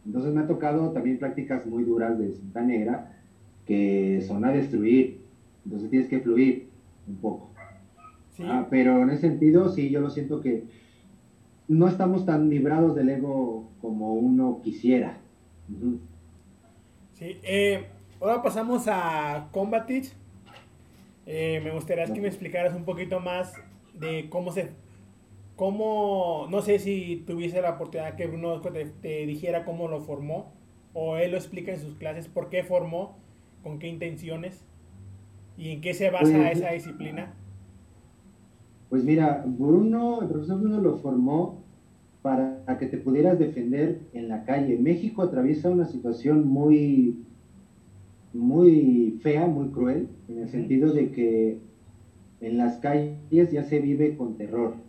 [0.07, 3.13] Entonces me ha tocado también prácticas muy duras de cinta negra
[3.67, 5.21] que son a destruir.
[5.65, 6.69] Entonces tienes que fluir
[7.09, 7.51] un poco.
[8.41, 10.65] Ah, pero en ese sentido, sí, yo lo siento que
[11.69, 15.19] no estamos tan librados del ego como uno quisiera.
[17.15, 17.87] Sí, eh,
[18.21, 20.13] ahora pasamos a Combatich.
[21.27, 23.55] Eh, me gustaría que me explicaras un poquito más
[23.99, 24.73] de cómo se
[25.57, 30.53] cómo, no sé si tuviese la oportunidad que Bruno te, dijera cómo lo formó,
[30.93, 33.17] o él lo explica en sus clases, por qué formó,
[33.63, 34.65] con qué intenciones,
[35.57, 37.35] y en qué se basa pues, esa disciplina.
[38.91, 41.63] Pues mira, Bruno, el profesor Bruno lo formó
[42.23, 44.79] para que te pudieras defender en la calle.
[44.79, 47.23] México atraviesa una situación muy,
[48.33, 51.59] muy fea, muy cruel, en el sentido de que
[52.41, 54.84] en las calles ya se vive con terror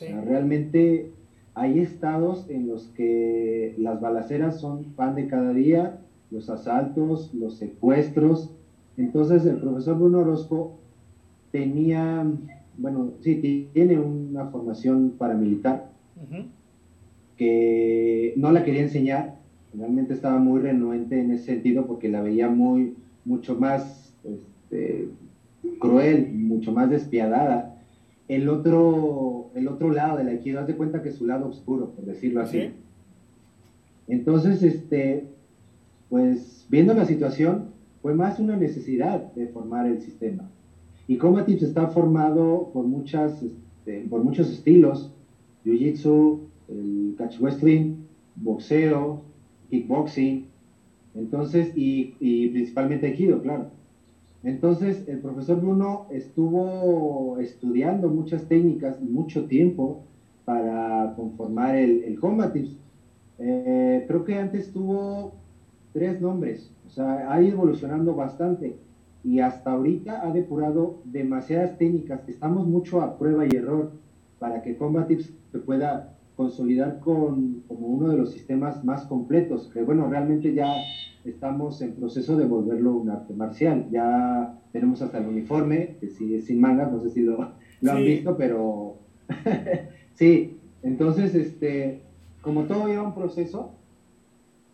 [0.00, 1.10] realmente
[1.54, 5.98] hay estados en los que las balaceras son pan de cada día,
[6.30, 8.50] los asaltos, los secuestros.
[8.96, 10.78] Entonces el profesor Bruno Orozco
[11.50, 12.26] tenía,
[12.78, 15.90] bueno, sí, tiene una formación paramilitar
[17.36, 19.34] que no la quería enseñar,
[19.74, 25.08] realmente estaba muy renuente en ese sentido porque la veía muy, mucho más este,
[25.78, 27.71] cruel, mucho más despiadada
[28.28, 31.90] el otro, el otro lado de la equidad, de cuenta que es su lado oscuro,
[31.90, 32.70] por decirlo así.
[34.08, 35.26] Entonces, este,
[36.08, 40.50] pues viendo la situación, fue más una necesidad de formar el sistema.
[41.06, 45.12] Y Comatips está formado por, muchas, este, por muchos estilos,
[45.64, 47.94] Jiu-Jitsu, el catch wrestling,
[48.36, 49.22] boxeo,
[49.70, 50.46] kickboxing,
[51.14, 53.68] entonces, y, y principalmente Aikido, claro.
[54.44, 60.02] Entonces, el profesor Bruno estuvo estudiando muchas técnicas mucho tiempo
[60.44, 62.76] para conformar el, el Combatives.
[63.38, 65.32] Eh, creo que antes tuvo
[65.92, 68.76] tres nombres, o sea, ha ido evolucionando bastante
[69.24, 72.28] y hasta ahorita ha depurado demasiadas técnicas.
[72.28, 73.92] Estamos mucho a prueba y error
[74.38, 79.82] para que Combatives se pueda consolidar con, como uno de los sistemas más completos, que
[79.82, 80.74] bueno, realmente ya
[81.24, 83.88] estamos en proceso de volverlo un arte marcial.
[83.90, 87.92] Ya tenemos hasta el uniforme, que sí es sin mangas, no sé si lo, lo
[87.92, 88.96] han visto, pero
[90.14, 92.00] sí, entonces, este,
[92.40, 93.72] como todo lleva un proceso,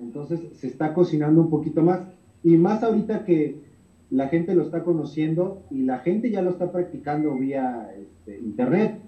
[0.01, 2.07] entonces se está cocinando un poquito más.
[2.43, 3.61] Y más ahorita que
[4.11, 9.01] la gente lo está conociendo y la gente ya lo está practicando vía este, internet.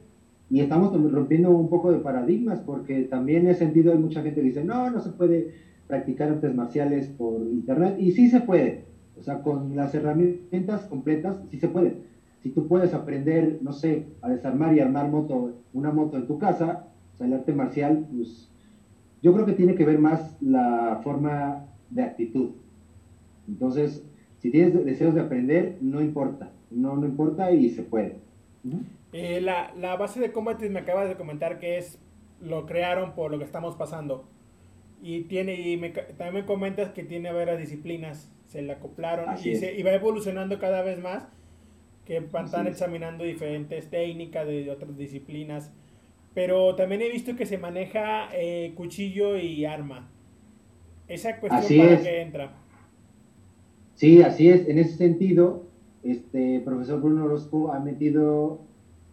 [0.51, 4.49] Y estamos rompiendo un poco de paradigmas, porque también he sentido, hay mucha gente que
[4.49, 5.55] dice, no, no se puede
[5.91, 8.85] practicar artes marciales por internet y sí se puede,
[9.19, 11.97] o sea, con las herramientas completas sí se puede.
[12.43, 16.39] Si tú puedes aprender, no sé, a desarmar y armar moto, una moto en tu
[16.39, 18.49] casa, o sea, el arte marcial, pues
[19.21, 22.51] yo creo que tiene que ver más la forma de actitud.
[23.49, 24.07] Entonces,
[24.39, 28.21] si tienes deseos de aprender, no importa, no, no importa y se puede.
[29.13, 31.99] Eh, la, la, base de combate me acabas de comentar que es
[32.41, 34.25] lo crearon por lo que estamos pasando.
[35.03, 39.57] Y tiene y me, también me comentas que tiene varias disciplinas, se le acoplaron y,
[39.57, 41.27] se, y va evolucionando cada vez más,
[42.05, 45.73] que están examinando diferentes técnicas de, otras disciplinas.
[46.35, 50.09] Pero también he visto que se maneja eh, cuchillo y arma.
[51.09, 52.53] Esa cuestión para qué entra.
[53.95, 54.69] Sí, así es.
[54.69, 55.67] En ese sentido,
[56.03, 58.61] este profesor Bruno Orozco ha metido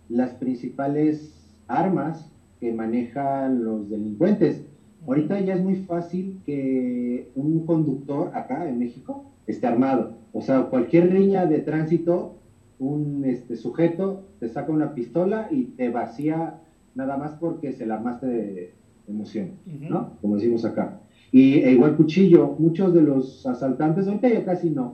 [0.10, 1.34] las principales
[1.68, 4.66] armas que manejan los delincuentes
[5.08, 10.10] Ahorita ya es muy fácil que un conductor acá en México esté armado.
[10.34, 12.30] O sea, cualquier riña de tránsito,
[12.78, 16.54] un este, sujeto te saca una pistola y te vacía
[16.94, 18.70] nada más porque se la armaste de
[19.08, 20.10] emoción, ¿no?
[20.20, 20.92] Como decimos acá.
[21.32, 24.94] Y e igual cuchillo, muchos de los asaltantes, ahorita ya casi no,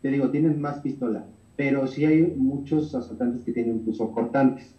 [0.00, 4.74] te digo, tienen más pistola, pero sí hay muchos asaltantes que tienen puso cortantes.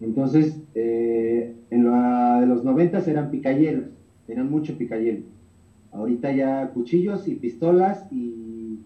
[0.00, 3.95] Entonces, eh, en la de los noventas eran picalleros
[4.26, 5.24] tenían mucho picayelo.
[5.92, 8.80] Ahorita ya cuchillos y pistolas y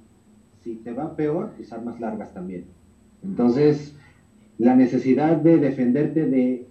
[0.62, 2.66] si te va peor, pues armas largas también.
[3.22, 3.96] Entonces,
[4.59, 6.66] la necesidad de defenderte de,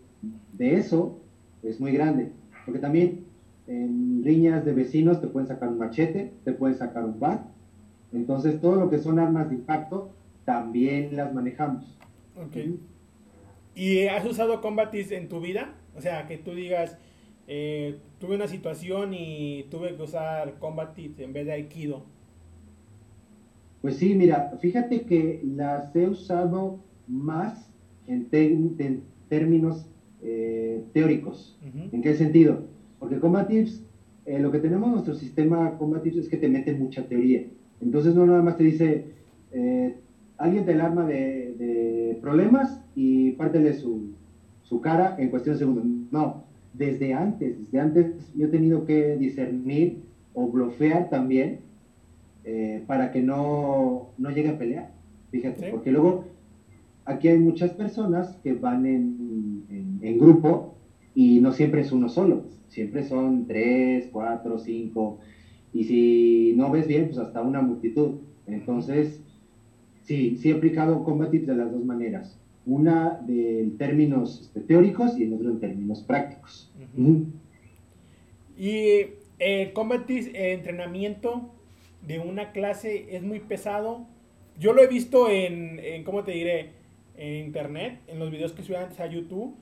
[0.60, 1.19] eso
[1.63, 2.32] es muy grande.
[2.65, 3.25] Porque también
[3.67, 7.45] en riñas de vecinos te pueden sacar un machete, te pueden sacar un bat.
[8.13, 10.12] Entonces, todo lo que son armas de impacto
[10.45, 11.97] también las manejamos.
[12.36, 12.58] Ok.
[13.75, 15.73] ¿Y has usado combatis en tu vida?
[15.95, 16.97] O sea, que tú digas,
[17.51, 22.03] eh, tuve una situación y tuve que usar Combat en vez de Aikido.
[23.81, 27.71] Pues sí, mira, fíjate que las he usado más
[28.05, 28.29] en,
[29.29, 29.88] términos
[30.21, 31.57] eh, teóricos.
[31.91, 32.65] ¿En qué sentido?
[32.99, 33.65] Porque Combat eh,
[34.39, 37.47] lo que tenemos en nuestro sistema Combat es que te mete mucha teoría.
[37.81, 39.05] Entonces no nada más te dice,
[40.38, 44.12] alguien te alarma de, de, problemas y pártele su,
[44.62, 45.85] su cara en cuestión de segundos.
[46.12, 49.97] No, desde antes, desde antes yo he tenido que discernir
[50.34, 51.60] o bloquear también
[52.43, 54.91] eh, para que no, no llegue a pelear.
[55.32, 56.23] Fíjate, porque luego
[57.05, 60.73] aquí hay muchas personas que van en, en, grupo
[61.13, 65.17] y no siempre es uno solo, siempre son tres, cuatro, cinco,
[65.73, 68.13] y si no ves bien, pues hasta una multitud.
[68.47, 69.21] Entonces,
[70.01, 72.38] sí, sí he aplicado Combat Tips de las dos maneras.
[72.69, 76.71] Una de términos este, teóricos y el otro en términos prácticos.
[78.55, 79.05] Y
[79.39, 81.51] el Combat Tips, entrenamiento
[82.05, 84.05] de una clase es muy pesado.
[84.60, 86.73] Yo lo he visto en, en ¿cómo te diré?
[87.17, 89.55] En internet, en los videos que subí antes a YouTube.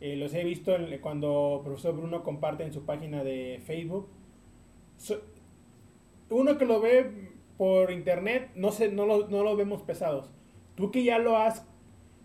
[0.00, 4.08] Eh, los he visto cuando el profesor Bruno comparte en su página de Facebook.
[6.30, 10.30] uno que lo ve por internet, no, sé, no, lo, no lo vemos pesados.
[10.74, 11.66] Tú que ya lo has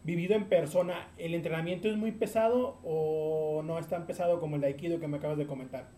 [0.07, 4.61] vivido en persona, ¿el entrenamiento es muy pesado o no es tan pesado como el
[4.61, 5.89] de Aikido que me acabas de comentar?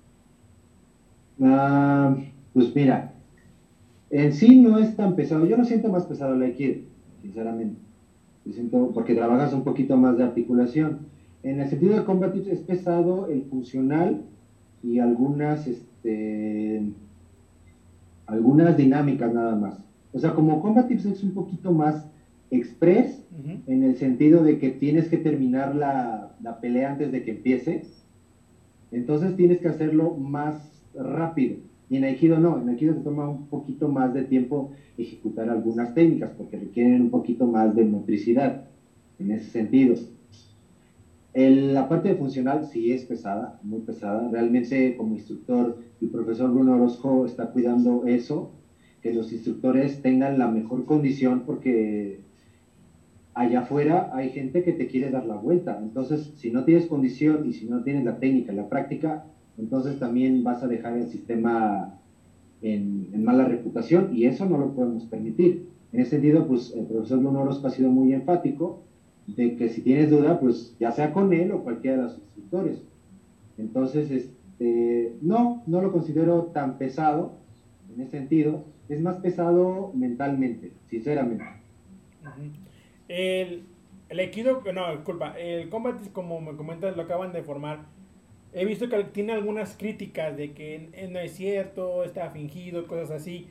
[1.39, 2.17] Ah,
[2.51, 3.13] pues mira,
[4.09, 5.45] en sí no es tan pesado.
[5.45, 6.81] Yo lo siento más pesado el Aikido,
[7.21, 7.79] sinceramente.
[8.95, 11.01] porque trabajas un poquito más de articulación.
[11.43, 14.23] En el sentido de combat es pesado el funcional
[14.81, 16.81] y algunas, este,
[18.25, 19.77] algunas dinámicas nada más.
[20.13, 22.09] O sea, como combat es un poquito más
[22.49, 23.25] express
[23.65, 27.81] en el sentido de que tienes que terminar la, la pelea antes de que empiece.
[28.91, 31.59] Entonces tienes que hacerlo más rápido.
[31.87, 35.93] Y en Aikido no, en Aikido te toma un poquito más de tiempo ejecutar algunas
[35.93, 38.57] técnicas porque requieren un poquito más de motricidad
[39.17, 39.95] en ese sentido.
[41.33, 44.27] la parte de funcional sí es pesada, muy pesada.
[44.27, 48.49] Realmente como instructor, el profesor Bruno Orozco está cuidando eso,
[49.01, 52.21] que los instructores tengan la mejor condición porque
[53.39, 55.79] allá afuera hay gente que te quiere dar la vuelta.
[55.81, 59.23] Entonces, si no tienes condición y si no tienes la técnica, la práctica,
[59.57, 61.97] entonces también vas a dejar el sistema
[62.61, 65.69] en, mala reputación y eso no lo podemos permitir.
[65.93, 68.81] En ese sentido, pues el profesor Orozco ha sido muy enfático
[69.25, 72.81] de que si tienes duda, pues ya sea con él o cualquiera de los instructores.
[73.57, 77.37] Entonces, este, no, no lo considero tan pesado
[77.93, 78.65] en ese sentido.
[78.89, 81.45] Es más pesado mentalmente, sinceramente.
[83.09, 83.65] El,
[84.07, 87.99] el Aikido, no, disculpa, el Combat, como me comentas, lo acaban de formar
[88.53, 93.47] he visto que tiene algunas críticas de que no es cierto, está fingido, cosas así.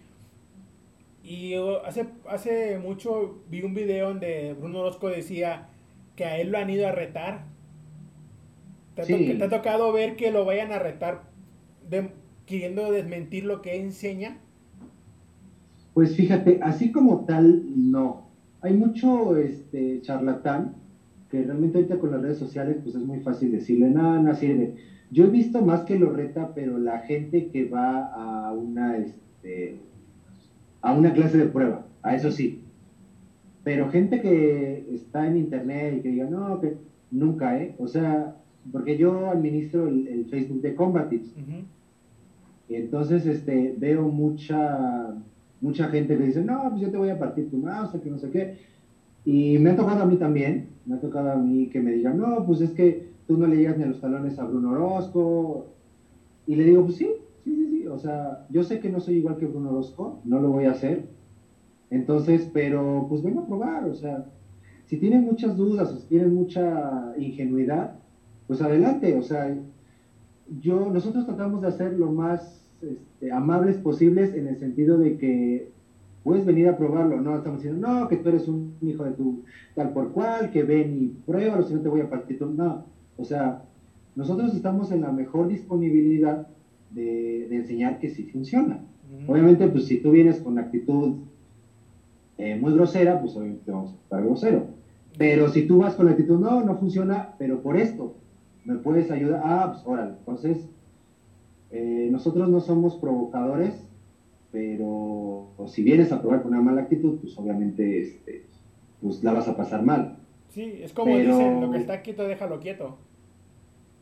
[1.22, 5.68] Y hace, hace mucho vi un video donde Bruno Orozco decía
[6.16, 7.44] que a él lo han ido a retar.
[8.94, 11.22] ¿Te, ha tocado ver que lo vayan a retar
[12.46, 14.38] queriendo desmentir lo que enseña?
[15.94, 18.27] Pues fíjate, así como tal, no.
[18.60, 20.74] Hay mucho este, charlatán
[21.30, 24.74] que realmente ahorita con las redes sociales pues es muy fácil decirle, nada, nada sirve.
[25.10, 29.76] Yo he visto más que lo reta, pero la gente que va a una, este,
[30.80, 32.62] a una clase de prueba, a eso sí.
[33.64, 36.76] Pero gente que está en internet y que diga, no, que
[37.10, 37.74] nunca, ¿eh?
[37.78, 38.36] O sea,
[38.70, 41.34] porque yo administro el, Facebook de Combatives.
[42.68, 45.14] Entonces este, veo mucha,
[45.60, 48.18] mucha gente que dice, no, pues yo te voy a partir tu mouse, que no
[48.18, 48.58] sé qué.
[49.24, 52.18] Y me ha tocado a mí también, me ha tocado a mí que me digan,
[52.18, 55.66] no, pues es que tú no le llegas ni a los talones a Bruno Orozco.
[56.46, 57.10] Y le digo, pues sí,
[57.44, 57.86] sí, sí, sí.
[57.86, 60.72] O sea, yo sé que no soy igual que Bruno Orozco, no lo voy a
[60.72, 61.04] hacer.
[61.90, 64.26] Entonces, pero pues vengo a probar, o sea,
[64.86, 67.94] si tienen muchas dudas o si tienen mucha ingenuidad,
[68.46, 69.54] pues adelante, o sea,
[70.60, 75.70] yo, nosotros tratamos de hacer lo más este, amables posibles en el sentido de que
[76.22, 79.42] puedes venir a probarlo, no estamos diciendo, no, que tú eres un hijo de tu
[79.74, 82.84] tal por cual, que ven y pruébalo, si no te voy a partir, no,
[83.16, 83.62] o sea,
[84.14, 86.46] nosotros estamos en la mejor disponibilidad
[86.90, 88.80] de, enseñar que sí funciona.
[89.26, 91.16] Obviamente, pues si tú vienes con actitud
[92.36, 94.66] eh, muy grosera, pues obviamente vamos a estar grosero.
[95.16, 98.14] Pero si tú vas con la actitud, no, no funciona, pero por esto,
[98.64, 99.40] ¿me puedes ayudar?
[99.44, 100.12] Ah, pues órale.
[100.18, 100.68] Entonces,
[101.70, 103.74] eh, nosotros no somos provocadores,
[104.50, 108.46] pero si vienes a probar con una mala actitud, pues obviamente este,
[109.02, 110.16] pues la vas a pasar mal.
[110.48, 112.96] Sí, es como dicen, lo que está quieto, déjalo quieto.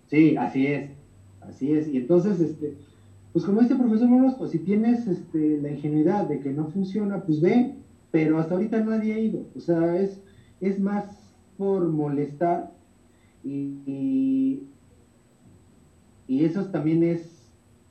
[0.06, 0.90] Sí, así es,
[1.40, 1.88] así es.
[1.88, 2.76] Y entonces, este,
[3.32, 4.08] pues como este profesor
[4.38, 7.74] pues si tienes este, la ingenuidad de que no funciona, pues ve,
[8.10, 9.46] pero hasta ahorita nadie ha ido.
[9.56, 10.22] O sea, es,
[10.60, 11.04] es más
[11.58, 12.72] por molestar
[13.44, 14.62] y,
[16.26, 17.36] y, eso también es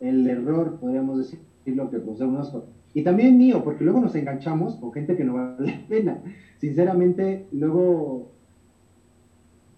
[0.05, 2.65] el error, podríamos decir, lo que profesor Monosco.
[2.93, 6.21] Y también mío, porque luego nos enganchamos con gente que no vale la pena.
[6.59, 8.31] Sinceramente, luego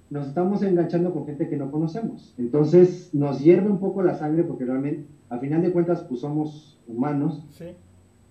[0.10, 2.34] nos estamos enganchando con gente que no conocemos.
[2.38, 6.80] Entonces nos hierve un poco la sangre porque realmente, a final de cuentas, pues somos
[6.88, 7.44] humanos.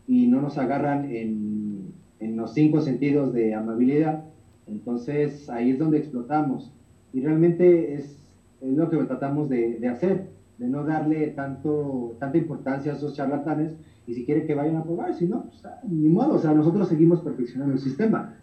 [0.09, 4.25] y no nos agarran en, en los cinco sentidos de amabilidad,
[4.67, 6.73] entonces ahí es donde explotamos.
[7.13, 8.19] Y realmente es,
[8.61, 10.29] es lo que tratamos de, de, hacer,
[10.59, 13.75] de no darle tanto, tanta importancia a esos charlatanes
[14.07, 16.53] y si quiere que vayan a probar, si no, pues ah, ni modo, o sea,
[16.53, 18.37] nosotros seguimos perfeccionando el sistema.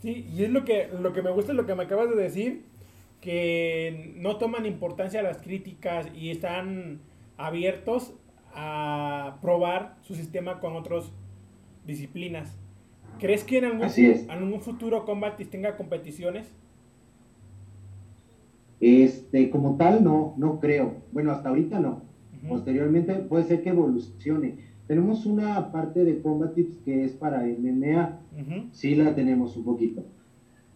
[0.00, 2.64] Sí, y es lo que, lo que me gusta, lo que me acabas de decir,
[3.20, 7.00] que no toman importancia a las críticas y están
[7.36, 8.14] abiertos
[8.54, 11.12] a probar su sistema con otras
[11.86, 12.56] disciplinas.
[13.18, 16.52] ¿Crees que en algún, en algún futuro Combatis tenga competiciones?
[18.80, 20.94] Este, como tal, no, no creo.
[21.12, 22.02] Bueno, hasta ahorita no.
[22.48, 24.56] Posteriormente puede ser que evolucione.
[24.86, 28.18] Tenemos una parte de Combatives que es para MMA.
[28.72, 30.04] Sí la tenemos un poquito.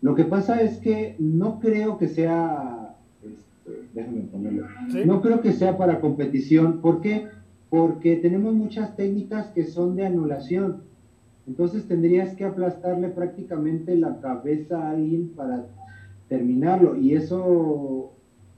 [0.03, 4.67] Lo que pasa es que no creo que sea, este, déjame ponerlo,
[5.05, 6.81] no creo que sea para competición.
[6.81, 7.27] ¿Por qué?
[7.69, 10.79] Porque tenemos muchas técnicas que son de anulación.
[11.47, 15.67] Entonces tendrías que aplastarle prácticamente la cabeza a alguien para
[16.31, 16.97] terminarlo.
[16.97, 18.15] Y eso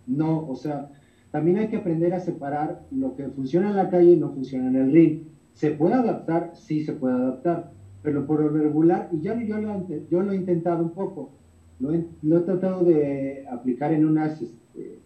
[0.07, 0.93] no, o sea,
[1.33, 4.69] también hay que aprender a separar lo que funciona en la calle y no funciona
[4.69, 5.23] en el ring.
[5.55, 6.51] ¿Se puede adaptar?
[6.55, 7.73] Sí, se puede adaptar.
[8.03, 11.31] Pero por lo regular, y ya yo lo, yo lo he intentado un poco,
[11.81, 14.99] lo he, he tratado de aplicar en unas este,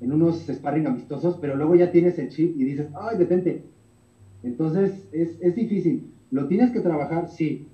[0.00, 3.62] en unos sparring amistosos, pero luego ya tienes el chip y dices, ay, detente.
[4.42, 6.10] Entonces es, es difícil.
[6.30, 7.28] ¿Lo tienes que trabajar?
[7.28, 7.68] Sí.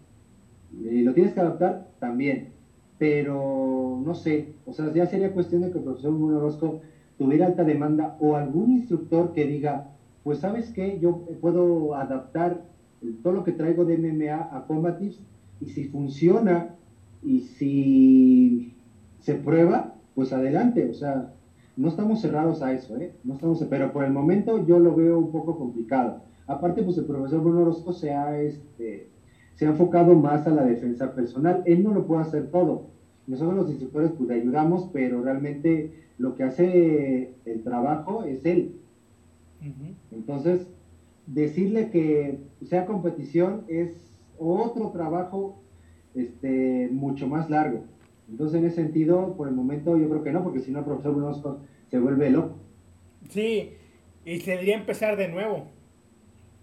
[0.73, 1.89] ¿Y ¿Lo tienes que adaptar?
[1.99, 2.60] También
[3.01, 6.83] pero no sé, o sea, ya sería cuestión de que el profesor Orozco
[7.17, 9.93] tuviera alta demanda o algún instructor que diga,
[10.23, 12.63] pues sabes qué, yo puedo adaptar
[13.23, 15.19] todo lo que traigo de MMA a Combatives
[15.63, 16.75] y si funciona
[17.23, 18.75] y si
[19.21, 21.33] se prueba, pues adelante, o sea,
[21.79, 23.15] no estamos cerrados a eso, ¿eh?
[23.25, 26.21] No estamos, pero por el momento yo lo veo un poco complicado.
[26.47, 28.13] Aparte, pues el profesor Bruno Orozco se
[28.45, 29.09] este,
[29.61, 31.63] se ha enfocado más a la defensa personal.
[31.67, 32.87] Él no lo puede hacer todo.
[33.27, 38.81] Nosotros los instructores pues le ayudamos, pero realmente lo que hace el trabajo es él.
[40.13, 40.67] Entonces,
[41.27, 45.61] decirle que sea competición es otro trabajo
[46.15, 47.85] este, mucho más largo.
[48.31, 50.87] Entonces, en ese sentido, por el momento yo creo que no, porque si no el
[50.87, 51.35] profesor Bruno
[51.91, 52.57] se vuelve loco.
[53.29, 53.75] Sí,
[54.25, 55.67] y se debería empezar de nuevo.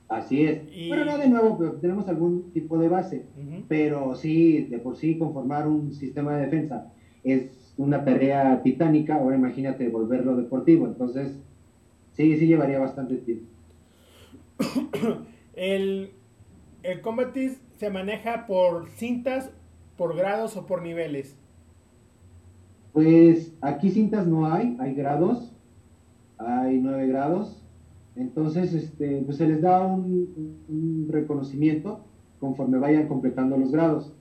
[0.10, 0.62] Así es.
[0.88, 3.26] Bueno, no de nuevo, pero tenemos algún tipo de base.
[3.68, 6.94] Pero sí, de por sí, conformar un sistema de defensa
[7.24, 9.16] es una tarea titánica.
[9.16, 10.88] Ahora imagínate volverlo deportivo.
[10.88, 11.38] Entonces,
[12.14, 13.48] sí, sí llevaría bastante tiempo.
[15.56, 16.12] el,
[16.84, 19.52] el Combatis se maneja por cintas,
[19.98, 21.38] por grados o por niveles.
[22.94, 25.54] Pues aquí cintas no hay, hay grados.
[26.38, 27.67] Hay nueve grados
[28.18, 32.02] entonces, este, pues se les da un, reconocimiento
[32.40, 34.14] conforme vayan completando los grados.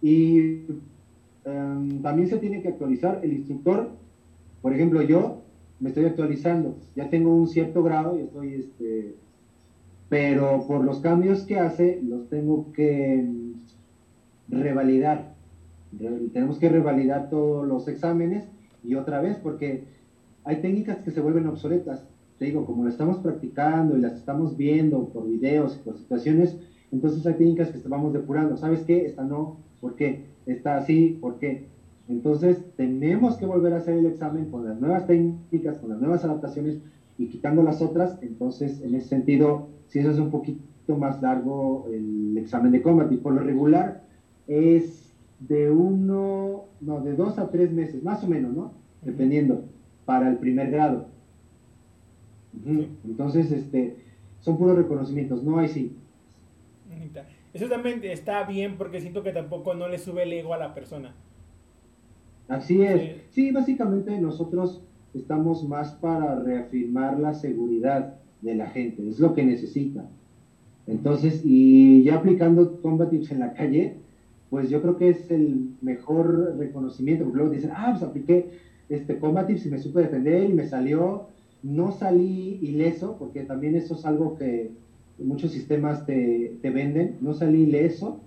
[0.00, 0.64] Y
[1.44, 3.90] em, también se tiene que actualizar el instructor.
[4.62, 5.42] Por ejemplo, yo
[5.80, 9.14] me estoy actualizando, ya tengo un cierto grado y estoy, este,
[10.08, 13.54] pero por los cambios que hace, los tengo que em,
[14.48, 15.34] revalidar.
[16.32, 18.48] tenemos que revalidar todos los exámenes
[18.84, 19.84] y otra vez, porque
[20.44, 22.06] hay técnicas que se vuelven obsoletas
[22.38, 26.58] te digo, como lo estamos practicando y las estamos viendo por videos y por situaciones,
[26.92, 28.56] entonces hay técnicas que estamos depurando.
[28.56, 29.06] ¿Sabes qué?
[29.06, 30.20] Esta no, ¿por qué?
[30.46, 31.64] Esta sí, ¿por qué?
[32.08, 36.24] Entonces tenemos que volver a hacer el examen con las nuevas técnicas, con las nuevas
[36.24, 36.78] adaptaciones
[37.18, 38.18] y quitando las otras.
[38.20, 43.10] Entonces, en ese sentido, si eso es un poquito más largo el examen de combat
[43.10, 44.00] y por lo regular
[44.46, 48.70] es de uno, no, de dos a tres meses, más o menos, ¿no?
[49.02, 49.64] Dependiendo,
[50.04, 51.15] para el primer grado.
[53.04, 53.96] Entonces, este,
[54.40, 55.96] son puros reconocimientos, no hay sí.
[57.52, 60.74] Eso también está bien porque siento que tampoco no le sube el ego a la
[60.74, 61.14] persona.
[62.48, 63.22] Así es.
[63.30, 64.82] Sí, básicamente nosotros
[65.14, 70.04] estamos más para reafirmar la seguridad de la gente, es lo que necesita.
[70.86, 73.96] Entonces, y ya aplicando combatives en la calle,
[74.50, 78.50] pues yo creo que es el mejor reconocimiento, porque luego dicen, ah, pues apliqué
[78.88, 81.28] este combatives y me supe defender y me salió
[81.62, 84.70] no salí ileso, porque también eso es algo que
[85.18, 87.18] muchos sistemas te, venden.
[87.20, 88.20] No salí ileso,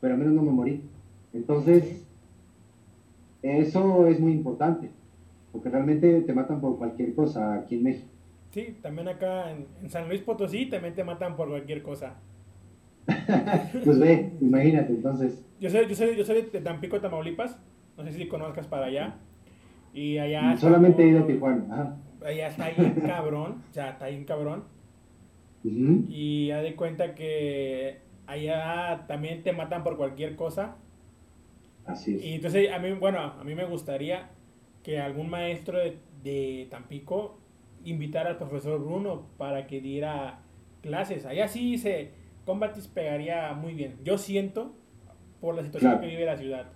[0.00, 0.82] pero al menos no me morí.
[1.32, 2.04] Entonces,
[3.42, 4.90] eso es muy importante,
[5.52, 8.08] porque realmente te matan por cualquier cosa aquí en México.
[8.50, 12.14] Sí, también acá en, San Luis Potosí también te matan por cualquier cosa.
[13.84, 15.44] pues ve, imagínate, entonces.
[15.60, 17.58] Yo soy, yo soy, yo soy de Tampico, Tamaulipas.
[17.96, 19.16] No sé si conozcas para allá.
[19.92, 20.56] Y allá.
[20.56, 21.96] Solamente he ido a Tijuana.
[22.24, 24.64] Allá está ahí cabrón, o sea, está ahí cabrón.
[25.62, 30.76] Y ya de cuenta que allá también te matan por cualquier cosa.
[31.86, 32.24] Así es.
[32.24, 34.30] Y entonces, a mí, bueno, a mí me gustaría
[34.82, 37.38] que algún maestro de, de Tampico
[37.84, 40.40] invitara al profesor Bruno para que diera
[40.82, 41.24] clases.
[41.24, 42.10] Allá sí se
[42.44, 43.96] Combatis pegaría muy bien.
[44.04, 44.74] Yo siento
[45.40, 46.66] por la situación que vive la ciudad.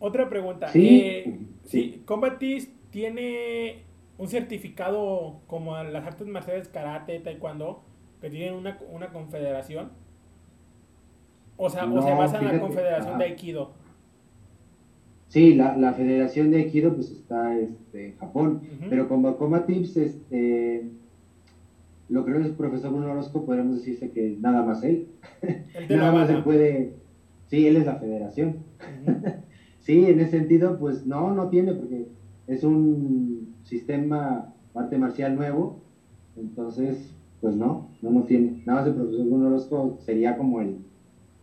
[0.00, 0.68] Otra pregunta.
[0.68, 2.02] Sí, eh, sí.
[2.04, 3.84] Combatis tiene
[4.18, 7.82] un certificado como las artes marciales karate, taekwondo,
[8.20, 9.90] que tienen una, una confederación.
[11.56, 13.72] O sea, o se basa en la confederación de Aikido.
[15.28, 20.88] Sí, la, la, Federación de Aikido pues está este, en Japón, pero como Comatips, este,
[22.08, 25.08] lo que es el profesor Bruno Orozco, podemos decirse que nada más él.
[25.90, 26.94] nada más él puede,
[27.46, 28.58] sí, él es la federación.
[29.80, 32.06] sí, en ese sentido, pues no, no tiene, porque
[32.46, 35.80] es un sistema arte marcial nuevo,
[36.36, 38.62] entonces, pues no, no, no tiene.
[38.64, 40.78] Nada más el profesor Bruno Orozco sería como el,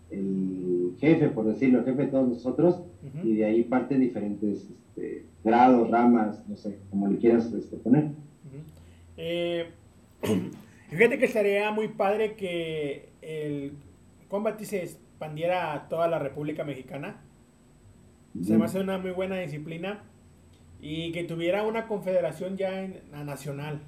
[0.09, 2.82] el jefe, por decirlo, el jefe de todos nosotros,
[3.23, 8.09] y de ahí parten diferentes este, grados, ramas, no sé, como le quieras este, poner.
[9.17, 9.67] eh,
[10.89, 13.73] fíjate que estaría muy padre que el
[14.28, 17.21] Combat se expandiera a toda la República Mexicana.
[18.41, 20.03] Se me hace una muy buena disciplina
[20.86, 22.93] y que tuviera una confederación ya en,
[23.25, 23.79] nacional.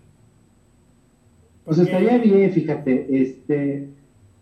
[1.63, 3.89] Pues estaría bien, fíjate, este,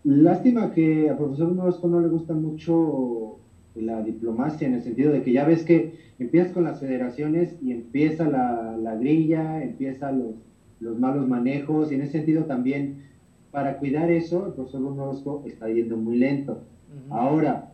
[0.06, 3.40] Lástima que a profesor Orozco no le gusta mucho
[3.74, 7.72] la diplomacia, en el sentido de que ya ves que empiezas con las federaciones y
[7.72, 10.36] empieza la, la grilla, empieza los,
[10.78, 13.02] los, malos manejos, y en ese sentido también,
[13.50, 16.62] para cuidar eso, el profesor Orozco está yendo muy lento.
[17.10, 17.72] Ahora,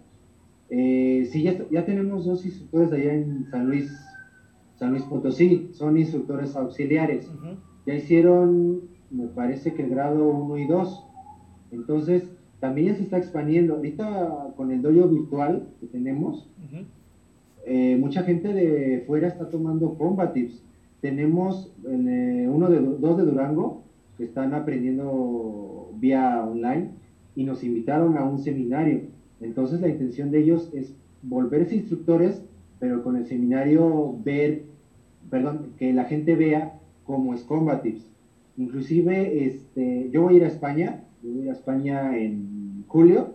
[0.71, 3.93] eh, sí, ya, ya tenemos dos instructores allá en San Luis,
[4.83, 7.31] San Luis Potosí, son instructores auxiliares.
[7.87, 8.81] Ya hicieron,
[9.11, 11.05] me parece que el grado 1 y 2
[11.73, 12.31] entonces,
[12.61, 13.75] también se está expandiendo.
[13.75, 16.49] Ahorita con el dojo virtual que tenemos,
[17.67, 20.63] eh, mucha gente de fuera está tomando combatives.
[21.01, 23.83] Tenemos eh, uno de dos de Durango
[24.17, 26.91] que están aprendiendo vía online
[27.35, 29.01] y nos invitaron a un seminario.
[29.41, 32.45] Entonces la intención de ellos es volverse instructores,
[32.79, 34.65] pero con el seminario ver,
[35.33, 38.07] perdón, que la gente vea cómo es combatives.
[38.57, 43.35] Inclusive, este, yo voy a ir a España yo voy a España en julio,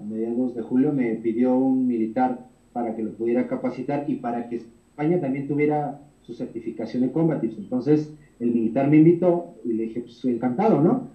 [0.00, 4.48] a mediados de julio me pidió un militar para que lo pudiera capacitar y para
[4.48, 7.56] que España también tuviera su certificación de combatives.
[7.58, 11.08] Entonces el militar me invitó y le dije, pues encantado, ¿no?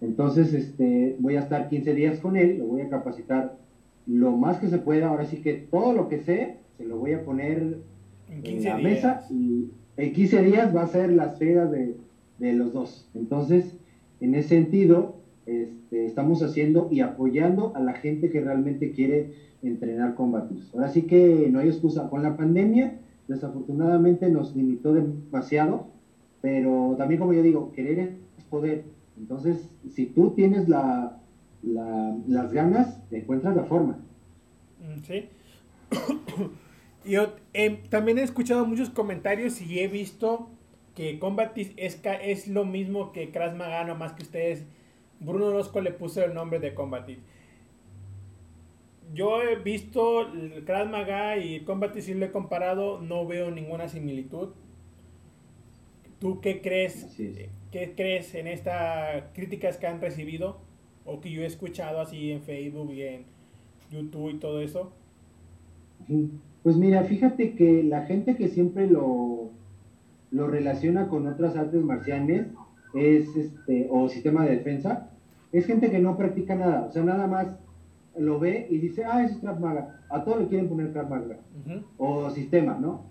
[0.00, 3.58] Entonces este, voy a estar 15 días con él, lo voy a capacitar
[4.06, 5.08] lo más que se pueda.
[5.08, 7.76] Ahora sí que todo lo que sé se lo voy a poner
[8.30, 11.96] en, la mesa y en 15 días va a ser las fegas de,
[12.38, 13.08] de los dos.
[13.14, 13.76] Entonces,
[14.20, 15.16] en ese sentido,
[15.46, 20.72] este, estamos haciendo y apoyando a la gente que realmente quiere entrenar combates.
[20.74, 22.08] Ahora sí que no hay excusa.
[22.08, 25.86] Con la pandemia, desafortunadamente nos limitó demasiado,
[26.40, 28.84] pero también como yo digo, querer es poder.
[29.18, 31.18] Entonces, si tú tienes la,
[31.62, 33.98] las ganas, encuentras la forma.
[34.80, 35.24] Mm, sí.
[37.04, 40.50] Yo eh, también he escuchado muchos comentarios y he visto
[40.94, 44.66] que Combatis es, es lo mismo que Krav Maga, más que ustedes
[45.18, 47.18] Bruno Orozco le puso el nombre de Combatit.
[49.14, 53.88] Yo he visto el Krav Maga y Combatit si lo he comparado, no veo ninguna
[53.88, 54.50] similitud.
[56.18, 57.16] ¿Tú qué crees?
[57.70, 60.58] ¿Qué crees en estas críticas que han recibido
[61.04, 63.24] o que yo he escuchado así en Facebook y en
[63.90, 64.92] YouTube y todo eso?
[66.62, 69.50] Pues mira, fíjate que la gente que siempre lo,
[70.30, 72.46] lo relaciona con otras artes marciales
[72.94, 75.10] es este, o sistema de defensa,
[75.52, 77.48] es gente que no practica nada, o sea, nada más
[78.18, 80.00] lo ve y dice, ah, eso es Krav Maga.
[80.10, 81.38] A todos le quieren poner Krav Maga.
[81.96, 83.04] O sistema, ¿no?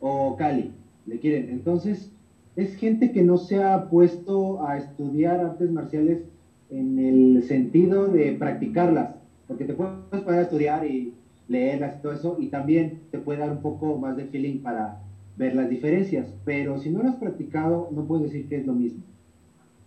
[0.00, 0.72] O Cali,
[1.06, 1.50] le quieren.
[1.50, 2.12] Entonces,
[2.54, 6.22] es gente que no se ha puesto a estudiar artes marciales
[6.70, 9.14] en el sentido de practicarlas,
[9.46, 11.14] porque te puedes poner a estudiar y
[11.48, 14.94] leerlas y todo eso, y también te puede dar un poco más de feeling para
[15.36, 18.74] ver las diferencias, pero si no lo has practicado, no puedes decir que es lo
[18.74, 19.02] mismo.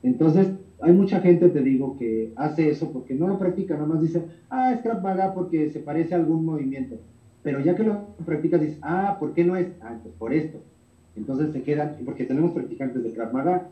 [0.03, 0.51] Entonces,
[0.81, 4.23] hay mucha gente, te digo, que hace eso porque no lo practica, nada más dice,
[4.49, 6.97] ah, es Krav Maga porque se parece a algún movimiento.
[7.41, 9.67] Pero ya que lo practicas, dices, ah, ¿por qué no es?
[9.79, 10.61] Ah, pues por esto.
[11.15, 13.63] Entonces se quedan, porque tenemos practicantes de Krav Maga,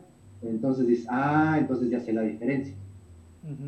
[0.42, 2.74] entonces dices, ah, entonces ya sé la diferencia.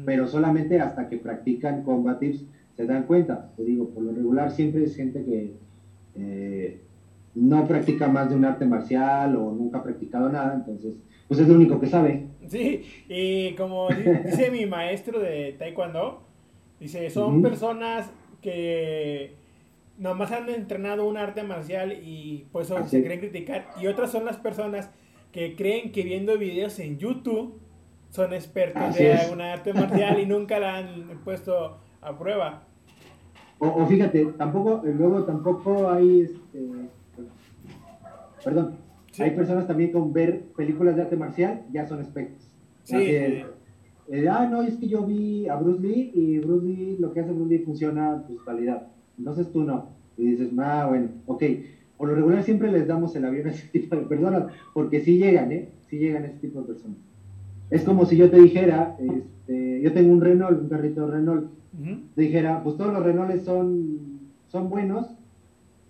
[0.04, 2.44] Pero solamente hasta que practican combatives
[2.80, 3.52] se dan cuenta.
[3.56, 5.54] Te digo, por lo regular siempre es gente que,
[6.16, 6.80] eh,
[7.34, 10.94] no practica más de un arte marcial o nunca ha practicado nada, entonces,
[11.28, 12.26] pues es lo único que sabe.
[12.48, 16.22] Sí, y como dice mi maestro de Taekwondo,
[16.80, 18.10] dice, son personas
[18.40, 19.34] que
[19.98, 24.38] nomás han entrenado un arte marcial y pues se creen criticar, y otras son las
[24.38, 24.90] personas
[25.32, 27.60] que creen que viendo videos en YouTube
[28.08, 32.66] son expertos de un arte marcial y nunca la han puesto a prueba.
[33.62, 36.66] O, fíjate, tampoco, luego tampoco hay, este,
[38.42, 38.76] perdón,
[39.18, 42.48] hay personas también con ver películas de arte marcial, ya son expertos.
[42.84, 42.96] Sí.
[42.96, 43.44] Eh,
[44.30, 47.32] ah, no, es que yo vi a Bruce Lee y Bruce Lee, lo que hace
[47.32, 48.88] Bruce Lee funciona a tu calidad.
[49.18, 49.90] Entonces tú no.
[50.16, 51.44] Y dices, ah, bueno, ok.
[51.98, 55.18] Por lo regular siempre les damos el avión a ese tipo de personas, porque sí
[55.18, 55.68] llegan, ¿eh?
[55.90, 56.96] Sí llegan ese tipo de personas.
[57.68, 58.96] Es como si yo te dijera,
[59.50, 61.50] este, yo tengo un Renault, un carrito Renault,
[62.14, 65.06] te dijera, pues todos los Renaults son, son buenos,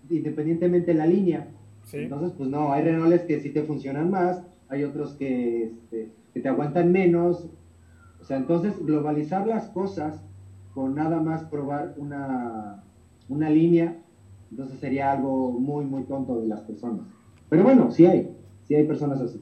[0.09, 1.47] independientemente de la línea.
[1.93, 6.39] Entonces, pues no, hay Renaults que sí te funcionan más, hay otros que, este, que
[6.39, 7.49] te aguantan menos.
[8.19, 10.23] O sea, entonces globalizar las cosas
[10.73, 12.83] con nada más probar una,
[13.29, 13.97] una línea,
[14.49, 17.05] entonces sería algo muy, muy tonto de las personas.
[17.49, 18.29] Pero bueno, sí hay,
[18.67, 19.41] sí hay personas así.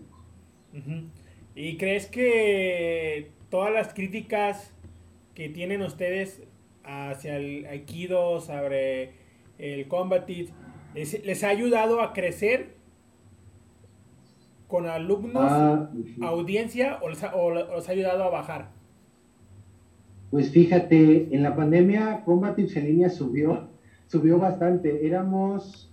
[1.55, 4.73] ¿Y crees que todas las críticas
[5.33, 6.43] que tienen ustedes
[6.83, 9.13] hacia el Aikido, sobre
[9.57, 10.49] el Combatit,
[10.93, 12.75] les, ha ayudado a crecer
[14.67, 15.89] con alumnos, ah,
[16.21, 18.69] audiencia, o les, ha, ha ayudado a bajar?
[20.31, 23.67] Pues fíjate, en la pandemia Combatit en línea subió,
[24.07, 25.05] subió bastante.
[25.05, 25.91] Éramos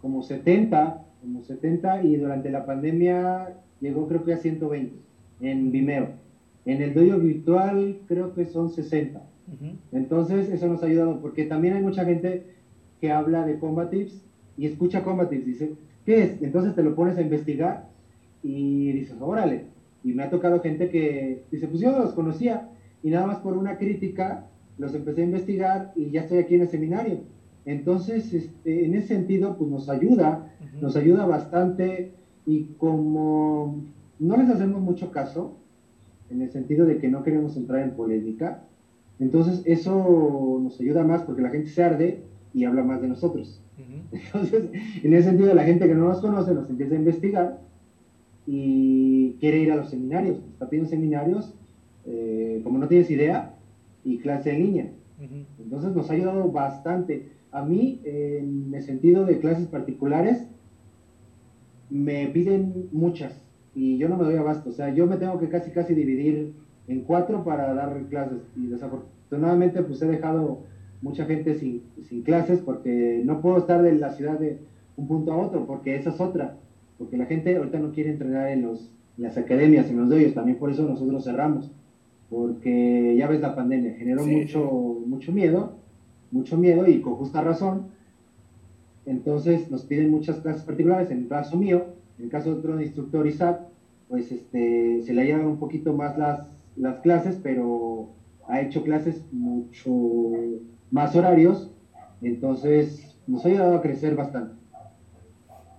[0.00, 4.94] como 70, como 70 y durante la pandemia llegó creo que a 120
[5.40, 6.24] en Vimeo.
[6.66, 9.22] En el dojo virtual creo que son 60.
[9.92, 12.46] Entonces eso nos ha ayudado porque también hay mucha gente
[13.00, 14.24] que habla de combatives
[14.56, 15.72] y escucha combatives, dice,
[16.06, 16.42] ¿qué es?
[16.42, 17.88] Entonces te lo pones a investigar
[18.42, 19.64] y dices, órale.
[20.02, 22.70] Y me ha tocado gente que dice, pues yo los conocía
[23.02, 24.46] y nada más por una crítica
[24.78, 27.20] los empecé a investigar y ya estoy aquí en el seminario.
[27.64, 32.12] Entonces, este, en ese sentido, pues nos ayuda, nos ayuda bastante
[32.46, 33.82] y como
[34.18, 35.56] no les hacemos mucho caso,
[36.30, 38.64] en el sentido de que no queremos entrar en polémica,
[39.18, 42.22] entonces eso nos ayuda más porque la gente se arde
[42.52, 43.60] y habla más de nosotros.
[44.12, 44.70] Entonces,
[45.02, 47.60] en ese sentido, la gente que no nos conoce nos empieza a investigar
[48.46, 50.38] y quiere ir a los seminarios.
[50.52, 51.54] Está pidiendo seminarios,
[52.06, 53.56] eh, como no tienes idea,
[54.04, 54.92] y clase en línea.
[55.58, 57.30] Entonces nos ha ayudado bastante.
[57.50, 60.46] A mí, en el sentido de clases particulares,
[61.88, 63.43] me piden muchas
[63.74, 64.70] y yo no me doy abasto.
[64.70, 66.52] O sea, yo me tengo que casi casi dividir
[66.86, 70.60] en cuatro para dar clases y desafortunadamente pues he dejado
[71.02, 74.58] mucha gente sin, sin clases porque no puedo estar de la ciudad de
[74.96, 76.56] un punto a otro porque esa es otra.
[76.98, 80.58] Porque la gente ahorita no quiere entrenar en, los, las academias, en los doyos, también
[80.58, 81.72] por eso nosotros cerramos.
[82.30, 85.76] Porque ya ves la pandemia, generó mucho, mucho miedo,
[86.30, 87.94] mucho miedo y con justa razón
[89.06, 91.86] entonces nos piden muchas clases particulares, en el caso mío,
[92.18, 93.60] en el caso de otro instructor Isaac,
[94.08, 98.10] pues este, se le llevan un poquito más las, las clases, pero
[98.48, 99.90] ha hecho clases mucho
[100.90, 101.70] más horarios,
[102.22, 104.54] entonces nos ha ayudado a crecer bastante.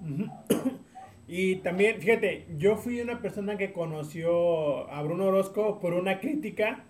[1.27, 6.83] Y también, fíjate, yo fui una persona que conoció a Bruno Orozco por una crítica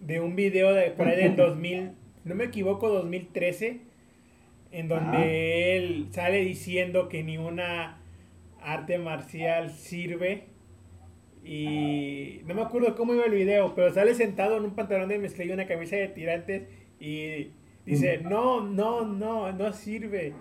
[0.00, 1.90] de un video de por ahí del 2000,
[2.24, 3.80] no me equivoco, 2013,
[4.72, 7.98] en donde él sale diciendo que ni una
[8.66, 10.44] arte marcial sirve.
[11.44, 15.18] Y no me acuerdo cómo iba el video, pero sale sentado en un pantalón de
[15.18, 16.64] mezclilla y una camisa de tirantes
[16.98, 17.52] y
[17.84, 20.34] dice, no, no, no, no sirve.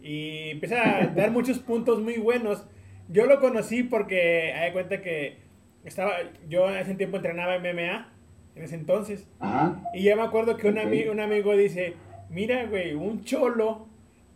[0.00, 2.68] Y empieza a dar muchos puntos muy buenos.
[3.08, 5.38] Yo lo conocí porque, hay cuenta que
[5.84, 6.12] estaba,
[6.48, 8.12] yo en ese tiempo entrenaba MMA,
[8.54, 9.28] en ese entonces.
[9.92, 11.94] Y ya me acuerdo que un, un amigo dice,
[12.30, 13.88] mira, güey, un cholo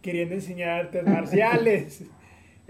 [0.03, 2.05] queriendo enseñar artes marciales.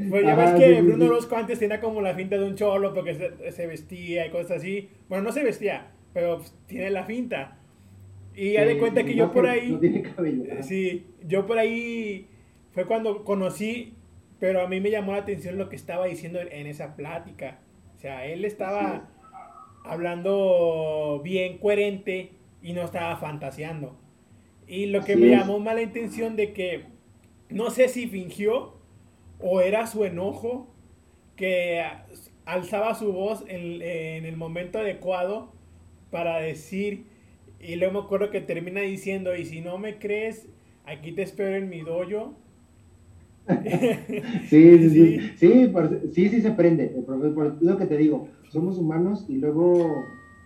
[0.09, 3.15] Pues ya ves que Bruno Orozco antes tenía como la finta de un cholo porque
[3.51, 4.91] se, vestía y cosas así.
[5.09, 7.59] Bueno, no se vestía, pero pues, tiene la finta.
[8.33, 9.77] Y ya de cuenta que yo por ahí.
[10.63, 12.29] sí, yo por ahí
[12.71, 13.95] fue cuando conocí,
[14.39, 17.59] pero a mí me llamó la atención lo que estaba diciendo en esa plática.
[17.97, 19.11] O sea, él estaba
[19.85, 22.31] hablando bien coherente
[22.63, 23.99] y no estaba fantaseando.
[24.69, 26.85] Y lo que me llamó mala intención de que
[27.49, 28.78] no sé si fingió
[29.41, 30.69] o era su enojo
[31.37, 31.83] que
[32.45, 33.83] alzaba su voz en,
[34.25, 35.53] el momento adecuado
[36.11, 37.05] para decir,
[37.61, 40.49] y luego me acuerdo que termina diciendo, y si no me crees,
[40.85, 42.35] aquí te espero en mi dojo.
[44.49, 45.73] sí, sí, sí, sí,
[46.13, 50.05] sí, sí, se prende, por lo que te digo, somos humanos y luego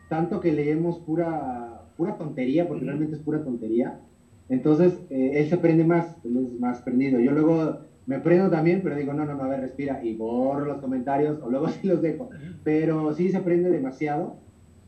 [0.09, 4.01] tanto que leemos pura, pura tontería, porque realmente es pura tontería,
[4.49, 7.18] entonces eh, él se prende más, él es más prendido.
[7.18, 10.64] Yo luego me prendo también, pero digo, no, no, no, a ver, respira, y borro
[10.64, 12.30] los comentarios, o luego sí los dejo,
[12.64, 14.36] pero sí se prende demasiado,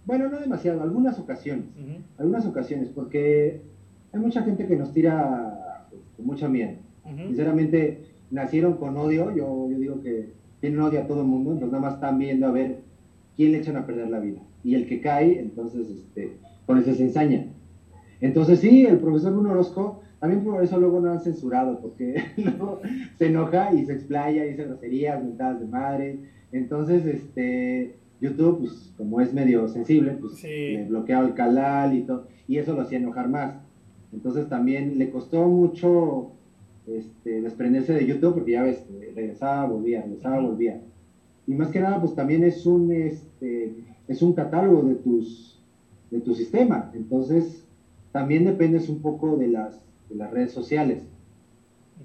[0.04, 1.64] bueno, no demasiado, algunas ocasiones,
[2.18, 3.62] algunas ocasiones, porque
[4.12, 6.72] hay mucha gente que nos tira pues, con mucha miedo.
[7.04, 11.72] Sinceramente, nacieron con odio, yo, yo digo que tienen odio a todo el mundo, entonces
[11.72, 12.80] nada más están viendo a ver
[13.36, 14.40] quién le echan a perder la vida.
[14.62, 16.36] Y el que cae, entonces, este,
[16.66, 17.46] con eso se ensaña.
[18.20, 22.80] Entonces sí, el profesor Bruno Orozco, también por eso luego no han censurado, porque luego
[23.18, 26.18] se enoja y se explaya, dice groserías, mentadas de madre.
[26.50, 32.26] Entonces, este, YouTube, pues como es medio sensible, pues le bloqueaba el canal y todo,
[32.48, 33.56] y eso lo hacía enojar más.
[34.14, 36.30] Entonces también le costó mucho
[36.86, 38.82] este, desprenderse de YouTube, porque ya ves,
[39.14, 40.80] regresaba, volvía, regresaba, volvía.
[41.46, 43.74] Y más que nada, pues también es un, este,
[44.08, 45.60] es un catálogo de tus,
[46.10, 46.90] de tu sistema.
[46.94, 47.66] Entonces,
[48.10, 51.02] también dependes un poco de las, de las redes sociales.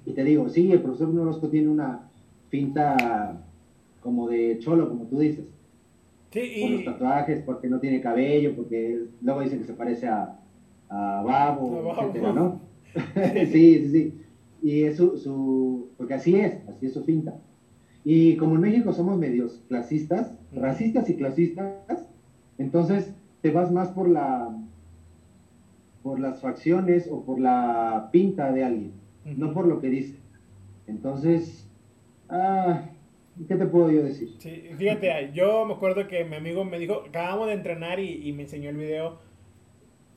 [0.06, 2.08] Y te digo, sí, el profesor Norosco tiene una
[2.48, 3.44] finta
[4.00, 5.46] como de cholo, como tú dices.
[6.32, 6.62] Sí, y...
[6.62, 10.38] Con los tatuajes, porque no tiene cabello, porque luego dicen que se parece a,
[10.88, 12.60] a Babo, etcétera, ¿no?
[13.14, 14.14] sí, sí, sí.
[14.62, 17.34] Y es su, porque así es, así es su finta.
[18.04, 22.06] Y como en México somos medios clasistas, racistas y clasistas,
[22.58, 24.54] entonces te vas más por la
[26.02, 28.92] por las facciones o por la pinta de alguien,
[29.24, 30.18] no por lo que dice.
[30.86, 31.70] Entonces,
[32.28, 32.84] ah,
[33.46, 34.34] ¿qué te puedo yo decir?
[34.38, 38.32] Sí, fíjate, yo me acuerdo que mi amigo me dijo, acabamos de entrenar y, y
[38.32, 39.18] me enseñó el video.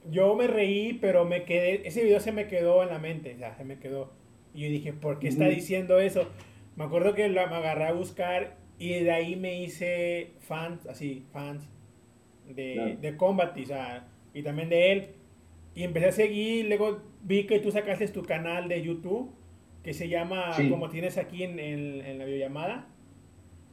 [0.09, 3.55] Yo me reí, pero me quedé, ese video se me quedó en la mente, ya,
[3.55, 4.11] se me quedó.
[4.53, 6.27] Y yo dije, ¿por qué está diciendo eso?
[6.75, 11.69] Me acuerdo que me agarré a buscar y de ahí me hice fans, así, fans
[12.47, 15.09] de, de Combat, o sea, y también de él.
[15.75, 19.31] Y empecé a seguir, luego vi que tú sacaste tu canal de YouTube,
[19.83, 22.87] que se llama, como tienes aquí en, en, la videollamada.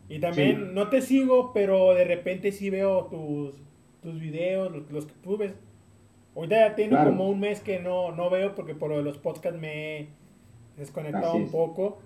[0.08, 3.54] Y también, no te sigo, pero de repente sí veo tus,
[4.02, 5.54] tus videos, los, que tú ves.
[6.34, 9.98] Ahorita ya tengo como un mes que no, no veo porque por los podcasts me
[9.98, 10.08] he
[10.76, 12.00] desconectado un poco.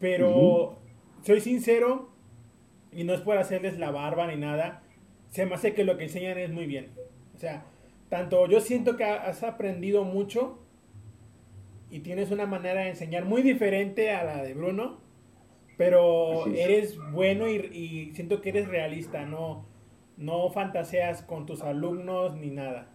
[0.00, 0.78] Pero
[1.22, 2.08] soy sincero,
[2.92, 4.82] y no es por hacerles la barba ni nada,
[5.30, 6.90] se me hace que lo que enseñan es muy bien.
[7.34, 7.64] O sea,
[8.08, 10.58] tanto yo siento que has aprendido mucho
[11.90, 14.98] y tienes una manera de enseñar muy diferente a la de Bruno,
[15.76, 19.64] pero eres bueno y, siento que eres realista, no,
[20.16, 22.90] no fantaseas con tus alumnos ni nada.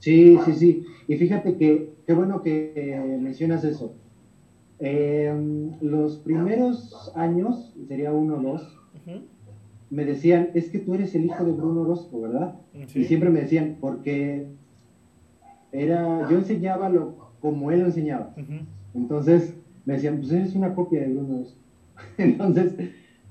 [0.00, 0.86] Sí, sí, sí.
[1.06, 3.94] Y fíjate que qué bueno que mencionas eso.
[4.80, 5.32] Eh,
[5.80, 8.78] los primeros años, sería uno o dos,
[9.90, 12.54] me decían, es que tú eres el hijo de Bruno Orozco, ¿verdad?
[12.94, 14.46] Y siempre me decían, porque
[15.72, 18.34] era, yo enseñaba lo, como él lo enseñaba.
[18.94, 21.58] Entonces me decían, pues eres una copia de Bruno Orozco.
[22.18, 22.74] Entonces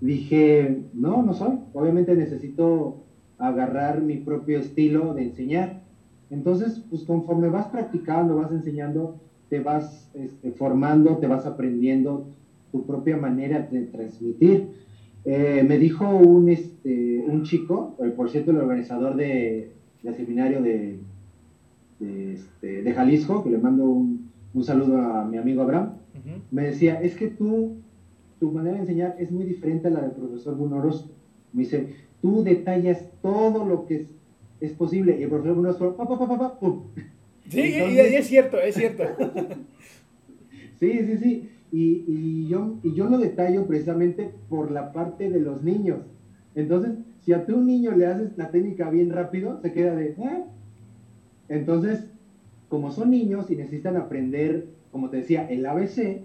[0.01, 1.59] dije, no, no soy.
[1.73, 3.03] Obviamente necesito
[3.37, 5.81] agarrar mi propio estilo de enseñar.
[6.29, 12.27] Entonces, pues conforme vas practicando, vas enseñando, te vas este, formando, te vas aprendiendo
[12.71, 14.86] tu propia manera de transmitir.
[15.29, 19.71] Eh, me dijo un, este, un chico, eh, por cierto, el organizador de,
[20.01, 20.99] del seminario de,
[21.99, 25.95] de, este, Jalisco, que le mando un, un, saludo a mi amigo Abraham,
[26.49, 27.75] me decía, es que tú,
[28.39, 30.81] tu manera de enseñar es muy diferente a la del profesor Bruno
[31.51, 31.89] Me dice,
[32.21, 34.07] tú detallas todo lo que es,
[34.61, 36.83] es posible, y el profesor Bruno Orozco, pa, pa, pa, pa, pum,
[37.49, 39.03] Sí, y, es cierto, es cierto.
[40.79, 41.49] sí, sí, sí.
[41.71, 45.99] Y, y, yo, y yo lo detallo precisamente por la parte de los niños.
[46.55, 46.91] Entonces,
[47.21, 50.09] si a tu niño le haces la técnica bien rápido, se queda de...
[50.11, 50.43] ¿eh?
[51.49, 52.07] Entonces,
[52.69, 56.21] como son niños y necesitan aprender, como te decía, el ABC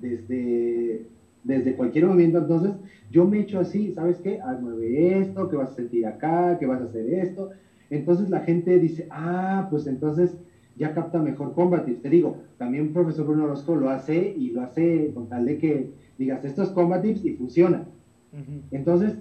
[0.00, 1.06] desde,
[1.44, 2.72] desde cualquier momento, entonces
[3.10, 4.38] yo me echo así, ¿sabes qué?
[4.42, 7.50] Ah, mueve esto, que vas a sentir acá, que vas a hacer esto.
[7.90, 10.36] Entonces la gente dice, ah, pues entonces
[10.76, 11.98] ya capta mejor Combative.
[11.98, 15.90] Te digo, también profesor Bruno Orozco lo hace y lo hace con tal de que
[16.18, 17.86] digas, esto es Combatives y funciona.
[18.70, 19.18] Entonces,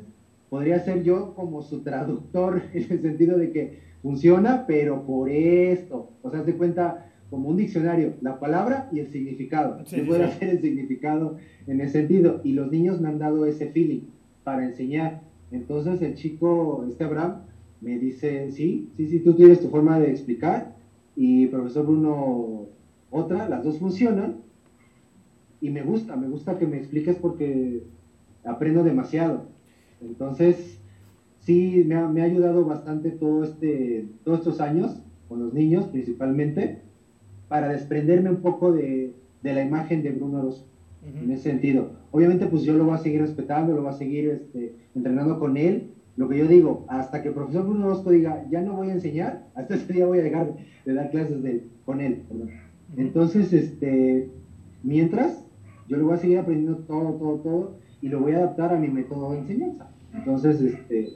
[0.50, 6.12] podría ser yo como su traductor en el sentido de que funciona, pero por esto.
[6.22, 9.86] O sea, se cuenta como un diccionario, la palabra y el significado.
[9.86, 11.38] se puede hacer el significado
[11.68, 12.42] en ese sentido.
[12.44, 14.02] Y los niños me han dado ese feeling
[14.44, 15.22] para enseñar.
[15.52, 17.42] Entonces el chico, este Abraham,
[17.82, 20.79] me dice, sí, sí, sí, tú tienes tu forma de explicar
[21.22, 22.68] y profesor Bruno
[23.10, 24.38] otra, las dos funcionan.
[25.60, 27.84] y me gusta, me gusta que me expliques porque
[28.46, 29.48] aprendo demasiado.
[30.00, 30.80] Entonces,
[31.42, 35.88] sí, me ha, me ha ayudado bastante todo este, todos estos años, con los niños
[35.88, 36.84] principalmente,
[37.50, 39.14] para desprenderme un poco de,
[39.44, 40.68] de la imagen de Bruno Orozco,
[41.22, 41.92] en ese sentido.
[42.12, 45.58] Obviamente, pues yo lo voy a seguir respetando, lo voy a seguir este, entrenando con
[45.58, 45.92] él.
[46.20, 48.94] Lo que yo digo, hasta que el profesor Bruno Orozco diga, ya no voy a
[48.96, 50.54] enseñar, hasta ese día voy a dejar
[50.84, 52.24] de dar clases de, con él.
[52.98, 54.30] Entonces, este,
[54.84, 55.48] mientras,
[55.88, 58.78] yo lo voy a seguir aprendiendo todo, todo, todo, y lo voy a adaptar a
[58.78, 59.92] mi método de enseñanza.
[60.14, 61.14] Entonces, este,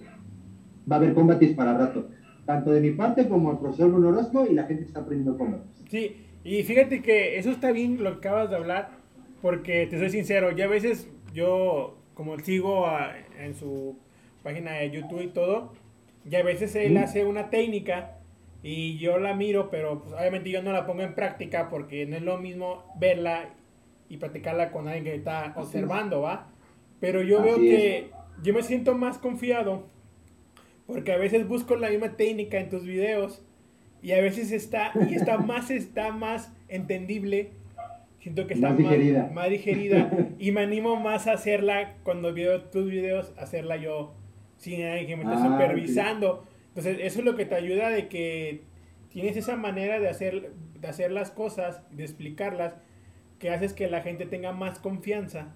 [0.90, 2.08] va a haber combates para rato,
[2.46, 5.38] tanto de mi parte como el profesor Bruno Orozco y la gente que está aprendiendo
[5.38, 5.84] combates.
[5.90, 8.92] Sí, y fíjate que eso está bien lo que acabas de hablar,
[9.42, 12.86] porque te soy sincero, ya a veces yo, como sigo
[13.38, 13.98] en su
[14.44, 15.74] página de YouTube y todo,
[16.26, 18.20] ya a veces él hace una técnica
[18.62, 22.16] y yo la miro, pero pues, obviamente yo no la pongo en práctica porque no
[22.16, 23.50] es lo mismo verla
[24.08, 26.48] y practicarla con alguien que está observando, ¿va?
[27.00, 29.88] Pero yo veo que yo me siento más confiado
[30.86, 33.44] porque a veces busco la misma técnica en tus videos
[34.02, 37.52] y a veces está y está más está más entendible.
[38.20, 42.62] Siento que está más digerida, más, digerida y me animo más a hacerla cuando veo
[42.62, 44.14] tus videos hacerla yo
[44.64, 48.08] sin alguien que me esté ah, supervisando entonces eso es lo que te ayuda de
[48.08, 48.64] que
[49.10, 52.76] tienes esa manera de hacer de hacer las cosas de explicarlas
[53.40, 55.56] que haces que la gente tenga más confianza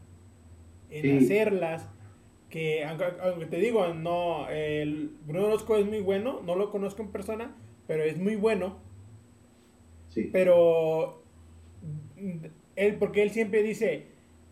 [0.89, 1.89] en hacerlas
[2.49, 7.11] que aunque, te digo no el Bruno Orozco es muy bueno no lo conozco en
[7.11, 7.55] persona
[7.87, 8.77] pero es muy bueno.
[10.09, 10.29] Sí.
[10.31, 11.23] Pero
[12.75, 14.07] él, porque él siempre dice,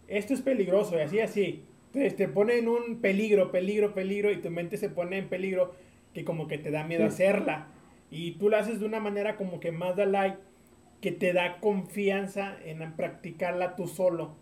[0.07, 1.65] esto es peligroso y así, así.
[1.95, 5.75] Entonces te pone en un peligro, peligro, peligro y tu mente se pone en peligro
[6.13, 7.67] que como que te da miedo hacerla.
[8.11, 10.37] Y tú la haces de una manera como que más da like,
[10.99, 14.35] que te da confianza en practicarla tú solo.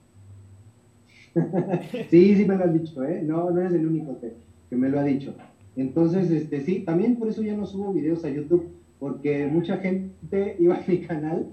[2.09, 3.21] sí, sí me lo has dicho, ¿eh?
[3.23, 4.33] No, no eres el único que,
[4.67, 5.35] que me lo ha dicho.
[5.75, 10.55] Entonces, este, sí, también por eso ya no subo videos a YouTube porque mucha gente
[10.59, 11.49] iba a mi canal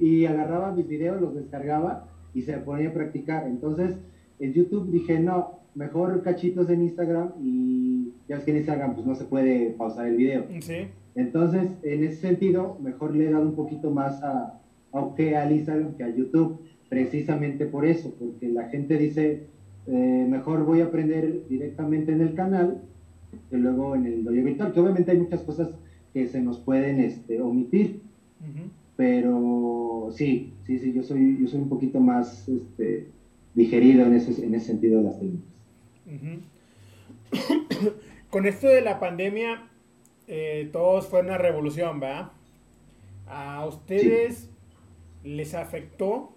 [0.00, 3.46] y agarraba mis videos, los descargaba y se ponía a practicar.
[3.46, 3.98] Entonces,
[4.38, 9.06] en YouTube dije, no, mejor cachitos en Instagram y ya es que en Instagram pues
[9.06, 10.46] no se puede pausar el video.
[11.14, 14.60] Entonces, en ese sentido, mejor le he dado un poquito más a,
[14.92, 19.46] a, Instagram que a YouTube, precisamente por eso, porque la gente dice,
[19.86, 22.82] eh, mejor voy a aprender directamente en el canal
[23.50, 25.70] que luego en el dojo virtual, que obviamente hay muchas cosas
[26.12, 28.00] que se nos pueden este, omitir.
[28.96, 33.08] Pero sí, sí, sí, yo soy, yo soy un poquito más este,
[33.56, 35.50] digerido en ese, en ese sentido de las técnicas.
[38.30, 39.68] Con esto de la pandemia,
[40.28, 42.32] eh, todos fue una revolución, ¿va?
[43.26, 44.50] ¿A ustedes
[45.24, 46.32] les afectó?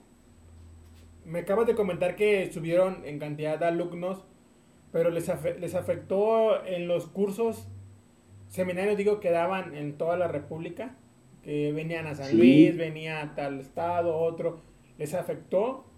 [1.26, 4.26] Me acabas de comentar que subieron en cantidad de alumnos,
[4.92, 7.68] pero les, les afectó en los cursos
[8.48, 10.96] seminarios, digo, que daban en toda la República,
[11.44, 14.62] que venían a San Luis, venía a tal estado, otro,
[14.98, 15.89] ¿les afectó?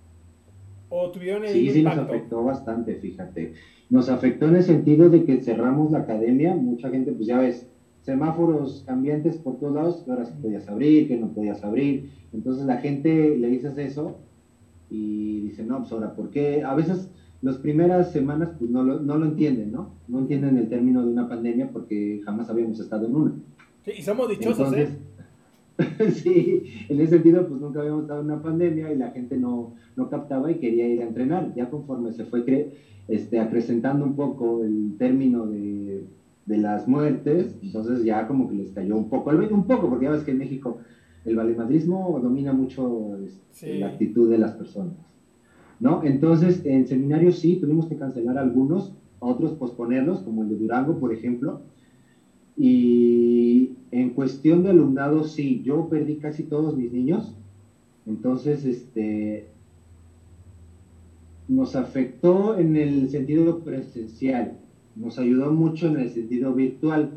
[0.94, 3.54] ¿O tuvieron el sí, Sí, nos afectó bastante, fíjate.
[3.90, 7.66] Nos afectó en el sentido de que cerramos la academia, mucha gente, pues ya ves,
[8.02, 12.10] semáforos cambiantes por todos lados, que ahora sí podías abrir, que no podías abrir.
[12.34, 14.18] Entonces la gente le dices eso
[14.90, 16.64] y dice, no, pues ahora, ¿por qué?
[16.64, 17.10] A veces
[17.42, 19.94] las primeras semanas pues no lo, no lo entienden, ¿no?
[20.10, 23.34] No entienden el término de una pandemia porque jamás habíamos estado en una.
[23.86, 24.90] Sí, y somos dichosos, ¿eh?
[26.12, 29.74] sí, en ese sentido pues nunca habíamos estado en una pandemia y la gente no,
[29.96, 31.54] no captaba y quería ir a entrenar.
[31.56, 32.74] Ya conforme se fue cre
[33.08, 36.04] este, acrecentando un poco el término de,
[36.46, 40.12] de, las muertes, entonces ya como que les cayó un poco, un poco, porque ya
[40.12, 40.78] ves que en México
[41.26, 44.94] el valemadrismo domina mucho este, la actitud de las personas.
[45.82, 46.04] ¿no?
[46.04, 51.12] Entonces, en seminarios sí, tuvimos que cancelar algunos, otros posponerlos, como el de Durango, por
[51.12, 51.62] ejemplo.
[52.56, 53.41] Y
[53.92, 57.36] en cuestión de alumnado, sí, yo perdí casi todos mis niños.
[58.06, 59.48] Entonces, este,
[61.48, 64.58] nos afectó en el sentido presencial,
[64.96, 67.12] nos ayudó mucho en el sentido virtual.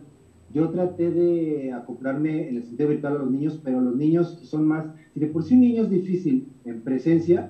[0.52, 4.66] Yo traté de acoplarme en el sentido virtual a los niños, pero los niños son
[4.66, 7.48] más, si de por sí un niño es difícil en presencia,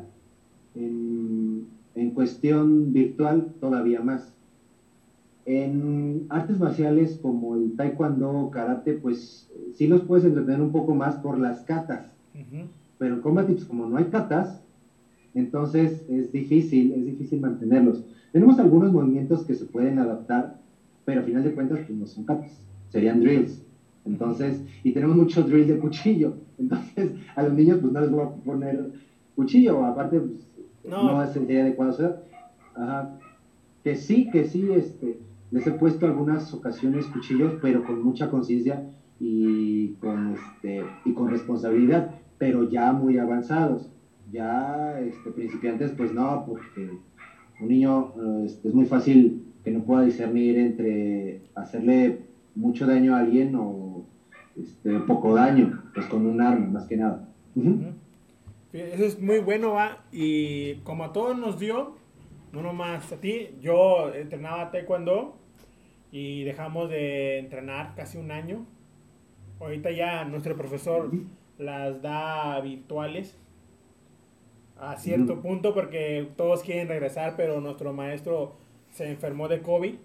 [0.75, 4.35] en, en cuestión virtual todavía más.
[5.47, 11.17] En artes marciales como el taekwondo, karate, pues sí los puedes entretener un poco más
[11.17, 12.15] por las catas.
[12.99, 14.63] Pero en combat tips, como no hay catas,
[15.35, 18.03] entonces es difícil, es difícil mantenerlos.
[18.33, 20.49] Tenemos algunos movimientos que se pueden adaptar,
[21.05, 23.63] pero al final de cuentas pues no son catas, serían drills.
[24.05, 26.35] Entonces, y tenemos mucho drill de cuchillo.
[26.59, 28.89] Entonces, a los niños pues no les voy a poner
[29.35, 30.49] cuchillo, aparte pues,
[30.85, 31.93] no, es el día adecuado.
[32.75, 33.09] ajá,
[33.83, 35.19] que sí, que sí, este,
[35.55, 38.91] les he puesto algunas ocasiones cuchillos, pero con mucha conciencia
[39.21, 43.89] y con este y con responsabilidad, pero ya muy avanzados.
[44.33, 46.99] Ya este, principiantes, pues no, porque
[47.61, 52.23] un niño este, es muy fácil que no pueda discernir entre hacerle
[52.57, 54.07] mucho daño a alguien o
[54.61, 57.29] este, poco daño, pues con un arma, más que nada.
[58.73, 60.05] Eso es muy bueno, va.
[60.11, 61.95] Y como a todos nos dio,
[62.53, 65.44] no nomás a ti, yo entrenaba taekwondo
[66.15, 68.65] y dejamos de entrenar casi un año.
[69.59, 71.11] Ahorita ya nuestro profesor
[71.59, 73.37] las da virtuales
[74.77, 78.55] a cierto punto porque todos quieren regresar, pero nuestro maestro
[78.91, 79.97] se enfermó de COVID.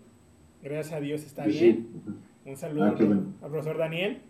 [0.63, 2.01] Gracias a Dios está bien.
[2.43, 4.23] Un saludo ah, al profesor Daniel.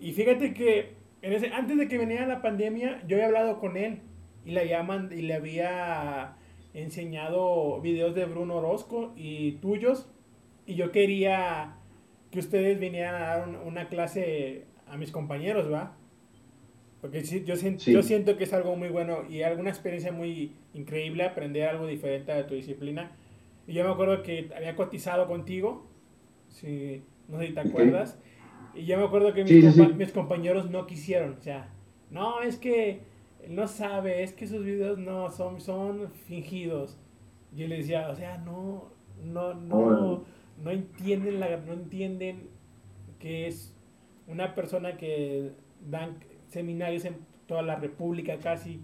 [0.00, 3.76] Y fíjate que en ese, antes de que viniera la pandemia, yo había hablado con
[3.76, 4.00] él
[4.46, 6.36] y le, llaman, y le había
[6.72, 10.10] enseñado videos de Bruno Orozco y tuyos.
[10.66, 11.76] Y yo quería
[12.30, 15.96] que ustedes vinieran a dar una clase a mis compañeros, ¿va?
[17.00, 21.24] Porque yo, siento, yo siento que es algo muy bueno y alguna experiencia muy increíble
[21.24, 23.12] aprender algo diferente de tu disciplina.
[23.66, 25.86] Y yo me acuerdo que había cotizado contigo,
[26.48, 28.18] si, no sé si te acuerdas,
[28.74, 31.70] y yo me acuerdo que mis, compañeros no quisieron, o sea,
[32.10, 33.00] no, es que
[33.48, 36.98] no sabe, es que sus videos no son, son fingidos.
[37.54, 38.90] Yo le decía, o sea, no,
[39.24, 40.24] no, no,
[40.62, 42.48] no entienden la, no entienden
[43.18, 43.74] que es
[44.26, 45.52] una persona que
[45.88, 48.80] dan seminarios en toda la República casi.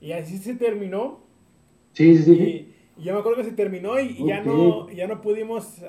[0.00, 1.20] Y así se terminó.
[1.92, 2.74] Sí, sí, sí.
[2.96, 5.82] Y yo me acuerdo que se terminó y, ya, no, ya no pudimos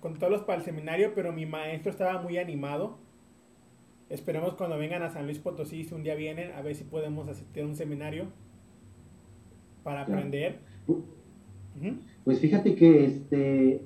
[0.00, 2.98] contarlos para el seminario, pero mi maestro estaba muy animado.
[4.08, 7.28] Esperemos cuando vengan a San Luis Potosí, si un día vienen, a ver si podemos
[7.28, 8.26] asistir a un seminario
[9.82, 10.58] para aprender.
[12.24, 13.80] Pues fíjate que este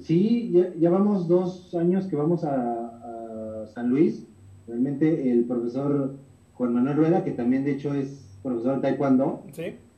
[0.00, 4.26] sí, ya, vamos dos años que vamos a, a, San Luis.
[4.66, 6.14] Realmente el profesor
[6.54, 9.42] Juan Manuel Rueda, que también de hecho es profesor de Taekwondo,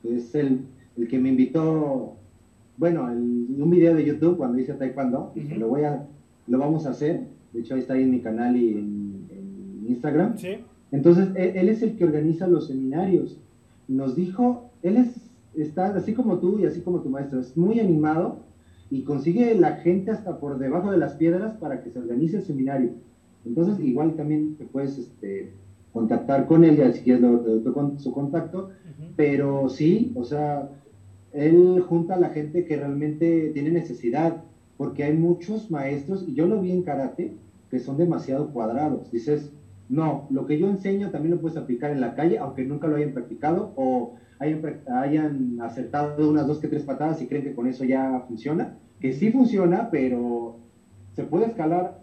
[0.03, 0.65] es el
[0.97, 2.15] el que me invitó,
[2.77, 6.05] bueno, en un video de YouTube cuando hice Taekwondo, lo voy a,
[6.47, 9.11] lo vamos a hacer, de hecho ahí está ahí en mi canal y en,
[9.87, 10.35] Instagram.
[10.91, 13.37] Entonces, él, él, es el que organiza los seminarios.
[13.89, 17.79] Nos dijo, él es, está así como tú y así como tu maestro, es muy
[17.79, 18.39] animado
[18.91, 22.43] y consigue la gente hasta por debajo de las piedras para que se organice el
[22.43, 22.91] seminario.
[23.45, 25.53] Entonces, igual también te puedes este,
[25.93, 27.23] contactar con él, ya si quieres
[27.97, 28.69] su contacto,
[29.15, 30.69] pero sí, o sea,
[31.31, 34.43] él junta a la gente que realmente tiene necesidad,
[34.77, 37.31] porque hay muchos maestros, y yo lo vi en karate,
[37.69, 39.09] que son demasiado cuadrados.
[39.09, 39.53] Dices,
[39.87, 42.97] no, lo que yo enseño también lo puedes aplicar en la calle, aunque nunca lo
[42.97, 47.67] hayan practicado, o hayan, hayan acertado unas dos que tres patadas y creen que con
[47.67, 50.57] eso ya funciona, que sí funciona, pero
[51.15, 52.01] se puede escalar,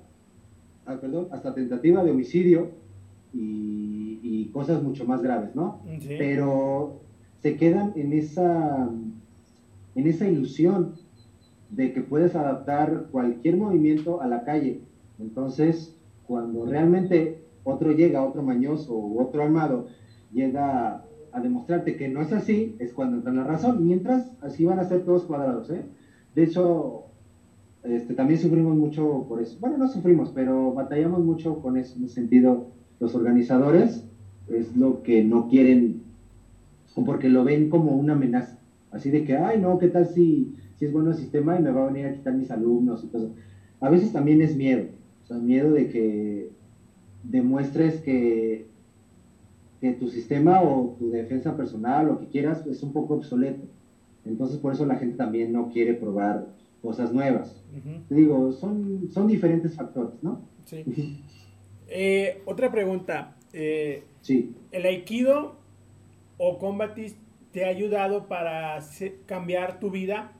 [0.86, 2.70] ah, perdón, hasta tentativa de homicidio
[3.34, 5.80] y, y, cosas mucho más graves, ¿no?
[6.06, 7.00] Pero
[7.42, 8.88] se quedan en esa
[9.94, 10.94] en esa ilusión
[11.70, 14.80] de que puedes adaptar cualquier movimiento a la calle.
[15.18, 19.88] Entonces, cuando realmente otro llega, otro mañoso o otro armado,
[20.32, 23.86] llega a, demostrarte que no es así, es cuando entra la razón.
[23.86, 25.70] Mientras, así van a ser todos cuadrados.
[25.70, 25.82] ¿eh?
[26.34, 27.04] De hecho,
[27.82, 29.56] este, también sufrimos mucho por eso.
[29.60, 31.96] Bueno, no sufrimos, pero batallamos mucho con eso.
[31.98, 32.68] En ese sentido,
[33.00, 34.04] los organizadores
[34.48, 36.02] es lo que no quieren,
[36.94, 38.58] o porque lo ven como una amenaza.
[38.90, 41.70] Así de que, ay, no, ¿qué tal si, si es bueno el sistema y me
[41.70, 43.10] va a venir a quitar mis alumnos y
[43.80, 44.86] A veces también es miedo,
[45.24, 46.50] o sea, miedo de que
[47.22, 48.66] demuestres que,
[49.80, 53.62] que tu sistema o tu defensa personal, lo que quieras, es un poco obsoleto.
[54.24, 56.48] Entonces, por eso la gente también no quiere probar
[56.82, 57.62] cosas nuevas.
[58.08, 60.42] Te digo, son, son diferentes factores, ¿no?
[60.64, 61.22] Sí.
[61.90, 63.38] Eh, otra pregunta.
[63.50, 64.54] Eh, sí.
[64.72, 65.56] ¿El aikido
[66.36, 67.16] o combatist
[67.52, 68.78] te ha ayudado para
[69.26, 70.32] cambiar tu vida.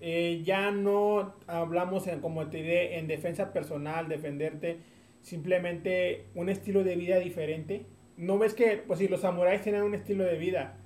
[0.00, 4.78] Eh, ya no hablamos en, como te diré, en defensa personal, defenderte,
[5.22, 7.86] simplemente un estilo de vida diferente.
[8.16, 10.76] ¿No ves que, pues si los samuráis tenían un estilo de vida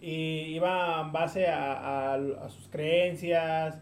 [0.00, 3.78] y iban base a, a, sus creencias,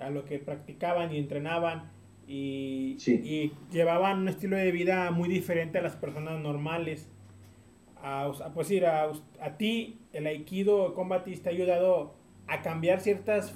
[0.00, 1.90] a lo que practicaban y entrenaban
[2.26, 7.08] y, y llevaban un estilo de vida muy diferente a las personas normales?
[8.04, 9.10] a, pues ir a,
[9.40, 12.14] a, ti, el aikido combatista ha ayudado
[12.46, 13.54] a cambiar ciertas,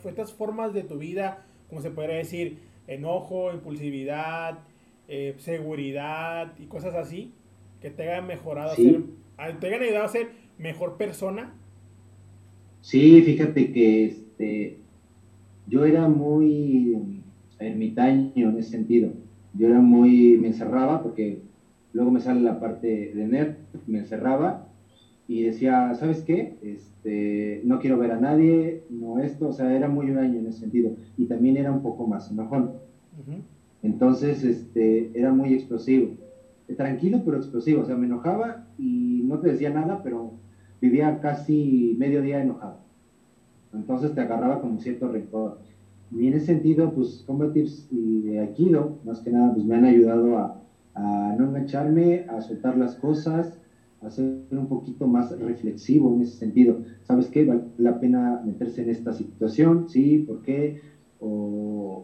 [0.00, 4.60] ciertas formas de tu vida, como se podría decir, enojo, impulsividad,
[5.08, 7.32] eh, seguridad y cosas así,
[7.80, 9.02] que te hayan mejorado a ser,
[9.60, 11.54] te hayan ayudado a ser mejor persona?
[12.80, 14.78] Sí, fíjate que este,
[15.66, 17.22] yo era muy
[17.58, 19.12] ermitaño en ese sentido.
[19.54, 21.40] Yo era muy, me encerraba porque
[21.92, 23.54] luego me sale la parte de nerd,
[23.86, 24.68] me encerraba
[25.28, 26.56] y decía, ¿sabes qué?
[26.62, 30.46] Este, no quiero ver a nadie, no esto, o sea, era muy un año en
[30.46, 30.92] ese sentido.
[31.16, 32.72] Y también era un poco más enojón.
[33.86, 36.12] Entonces, este, era muy explosivo.
[36.76, 37.80] Tranquilo, pero explosivo.
[37.82, 40.34] O sea, me enojaba y no te decía nada, pero
[40.80, 42.78] vivía casi medio día enojado.
[43.72, 45.56] Entonces te agarraba como cierto rencor.
[46.10, 49.84] Y en ese sentido, pues Combat Tips y Aikido, más que nada, pues me han
[49.84, 50.52] ayudado a,
[50.94, 53.60] a no engancharme, a soltar las cosas,
[54.00, 56.78] a ser un poquito más reflexivo en ese sentido.
[57.02, 57.44] ¿Sabes qué?
[57.44, 60.18] Vale la pena meterse en esta situación, ¿sí?
[60.18, 60.74] ¿Por qué?
[61.18, 62.02] O,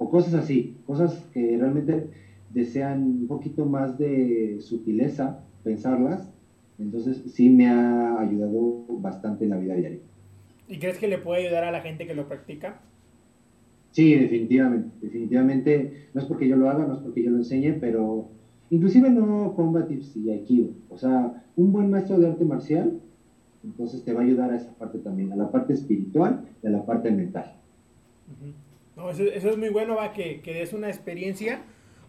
[0.00, 2.08] o cosas así, cosas que realmente
[2.54, 6.32] desean un poquito más de sutileza, pensarlas.
[6.78, 9.98] Entonces sí me ha ayudado bastante en la vida diaria.
[10.68, 12.80] ¿Y crees que le puede ayudar a la gente que lo practica?
[13.90, 17.74] Sí, definitivamente, definitivamente, no es porque yo lo haga, no es porque yo lo enseñe,
[17.78, 18.28] pero
[18.70, 23.00] inclusive no combat tips y aikido, o sea, un buen maestro de arte marcial,
[23.64, 26.70] entonces te va a ayudar a esa parte también, a la parte espiritual y a
[26.70, 27.52] la parte mental.
[28.96, 31.62] No, eso, es muy bueno, va, que, que des una experiencia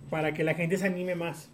[0.10, 1.52] para que la gente se anime más.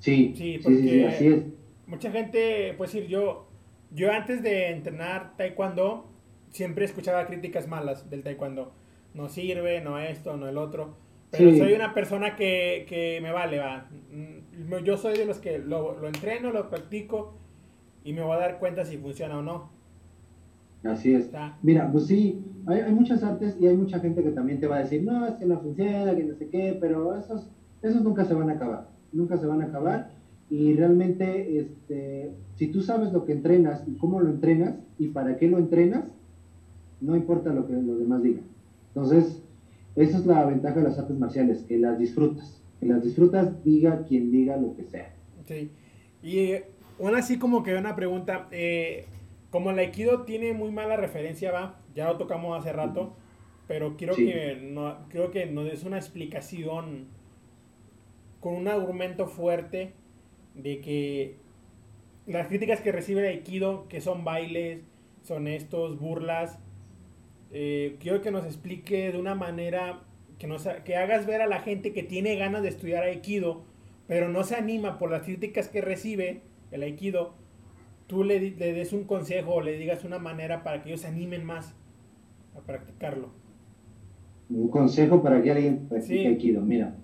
[0.00, 1.42] Sí, sí, porque así es.
[1.86, 3.48] Mucha gente, pues decir, yo,
[3.90, 6.10] yo antes de entrenar taekwondo,
[6.50, 8.72] siempre escuchaba críticas malas del taekwondo
[9.14, 10.96] no sirve, no esto, no el otro.
[11.30, 13.88] Pero soy una persona que, que, me vale, va.
[14.12, 17.34] Mm, yo soy de los que lo, lo, entreno, lo practico
[18.04, 19.70] y me voy a dar cuenta si funciona o no.
[20.84, 21.30] Así es.
[21.62, 24.76] Mira, pues sí, hay, hay, muchas artes y hay mucha gente que también te va
[24.76, 27.48] a decir, no, es que no funciona, que no sé qué, pero esos,
[27.82, 30.10] esos nunca se van a acabar, nunca se van a acabar.
[30.50, 35.36] Y realmente, este, si tú sabes lo que entrenas y cómo lo entrenas y para
[35.36, 36.04] qué lo entrenas,
[37.00, 38.44] no importa lo que los demás digan.
[38.88, 39.42] Entonces,
[39.96, 42.60] esa es la ventaja de las artes marciales, que las disfrutas.
[42.80, 45.14] Que las disfrutas, diga quien diga lo que sea.
[45.46, 45.70] Sí.
[46.22, 46.52] Y
[46.98, 49.06] una así como que una pregunta, eh,
[49.54, 53.14] como el Aikido tiene muy mala referencia, va, ya lo tocamos hace rato,
[53.68, 57.06] pero quiero que no, creo que nos des una explicación
[58.40, 59.92] con un argumento fuerte
[60.56, 61.36] de que
[62.26, 64.80] las críticas que recibe el Aikido, que son bailes,
[65.22, 66.58] son estos, burlas,
[67.52, 70.02] eh, quiero que nos explique de una manera
[70.40, 73.62] que, nos, que hagas ver a la gente que tiene ganas de estudiar Aikido,
[74.08, 76.42] pero no se anima por las críticas que recibe
[76.72, 77.36] el Aikido,
[78.06, 81.44] tú le, des un consejo o le digas una manera para que ellos se animen
[81.44, 81.74] más
[82.56, 83.28] a practicarlo.
[84.50, 86.96] Un consejo para que alguien practique Aikido, mira.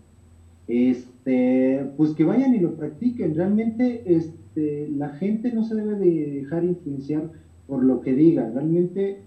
[0.68, 3.34] Este, pues que vayan y lo practiquen.
[3.34, 7.30] Realmente este, la gente no se debe de dejar influenciar
[7.66, 8.50] por lo que diga.
[8.50, 9.22] Realmente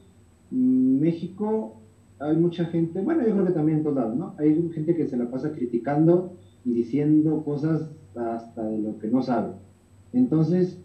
[0.51, 1.79] México
[2.19, 4.35] hay mucha gente, bueno, yo creo que también en todos lados, ¿no?
[4.37, 9.21] Hay gente que se la pasa criticando y diciendo cosas hasta de lo que no
[9.21, 9.53] sabe.
[10.13, 10.79] Entonces,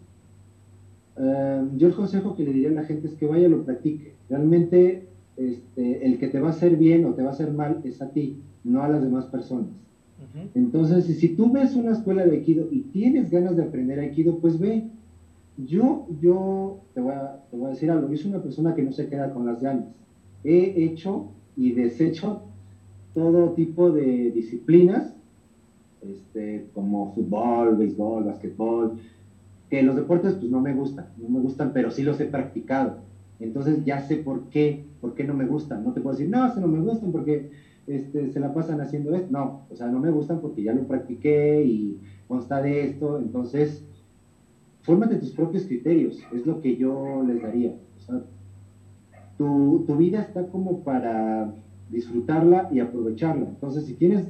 [1.19, 3.63] em, yo el consejo que le diría a la gente es que vaya y lo
[3.63, 4.13] practique.
[4.29, 5.07] Realmente,
[5.37, 8.01] este, el que te va a hacer bien o te va a hacer mal es
[8.01, 9.69] a ti, no a las demás personas.
[10.53, 14.59] Entonces, si tú ves una escuela de Aikido y tienes ganas de aprender Aikido, pues
[14.59, 14.83] ve,
[15.65, 18.83] yo, yo te voy, a, te voy a decir algo, yo soy una persona que
[18.83, 19.85] no se queda con las ganas.
[20.43, 22.43] He hecho y deshecho
[23.13, 25.13] todo tipo de disciplinas,
[26.01, 28.97] este, como fútbol, béisbol, basquetbol,
[29.69, 32.95] que los deportes pues no me gustan, no me gustan, pero sí los he practicado.
[33.39, 35.83] Entonces ya sé por qué, por qué no me gustan.
[35.83, 37.49] No te puedo decir, no, se no me gustan porque
[37.87, 39.27] este, se la pasan haciendo esto.
[39.31, 41.97] No, o sea, no me gustan porque ya lo practiqué y
[42.27, 43.17] consta de esto.
[43.19, 43.83] Entonces,
[44.81, 47.73] fórmate tus propios criterios, es lo que yo les daría.
[49.37, 51.51] tu, vida está como para
[51.89, 53.47] disfrutarla y aprovecharla.
[53.47, 54.25] Entonces, si tienes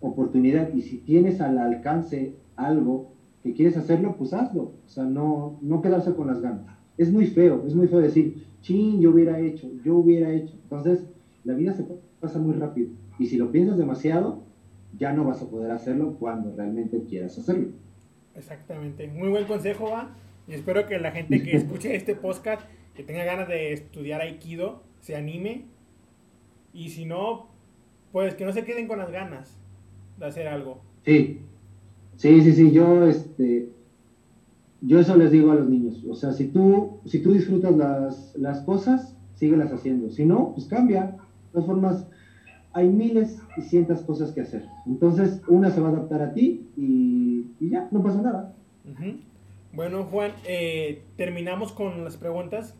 [0.00, 3.15] oportunidad y si tienes al alcance algo
[3.46, 4.72] que quieres hacerlo, pues hazlo.
[4.84, 6.66] O sea, no, no quedarse con las ganas.
[6.98, 10.54] Es muy feo, es muy feo decir, chin, yo hubiera hecho, yo hubiera hecho.
[10.64, 11.06] Entonces,
[11.44, 11.86] la vida se
[12.20, 12.88] pasa muy rápido.
[13.18, 14.42] Y si lo piensas demasiado,
[14.98, 17.68] ya no vas a poder hacerlo cuando realmente quieras hacerlo.
[18.34, 19.06] Exactamente.
[19.06, 20.16] Muy buen consejo, va.
[20.48, 22.62] Y espero que la gente que escuche este podcast,
[22.94, 25.66] que tenga ganas de estudiar Aikido, se anime.
[26.72, 27.48] Y si no,
[28.10, 29.56] pues que no se queden con las ganas
[30.18, 30.80] de hacer algo.
[31.04, 31.42] Sí.
[32.16, 32.72] Sí, sí, sí.
[32.72, 33.70] Yo, este.
[34.80, 36.04] Yo eso les digo a los niños.
[36.08, 40.10] O sea, si tú, si tú disfrutas las, las cosas, síguelas haciendo.
[40.10, 41.02] Si no, pues cambia.
[41.02, 42.06] De todas formas,
[42.72, 44.66] hay miles y cientos cosas que hacer.
[44.86, 48.54] Entonces, una se va a adaptar a ti y, ya, no pasa nada.
[49.72, 52.76] Bueno, Juan, eh, terminamos con las preguntas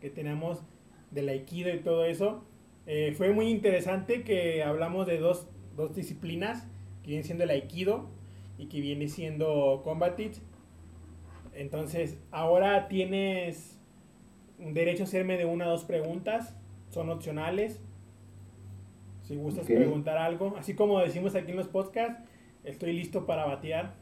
[0.00, 0.62] que tenemos
[1.10, 2.44] del aikido y todo eso.
[2.86, 6.66] Eh, fue muy interesante que hablamos de dos, dos disciplinas,
[7.02, 8.17] que viene siendo el aikido
[8.58, 10.36] y que viene siendo combatit.
[11.54, 13.80] Entonces, ahora tienes
[14.58, 16.56] derecho a hacerme de una o dos preguntas,
[16.90, 17.80] son opcionales.
[19.22, 22.22] Si gustas preguntar algo, así como decimos aquí en los podcasts,
[22.64, 23.94] estoy listo para batear.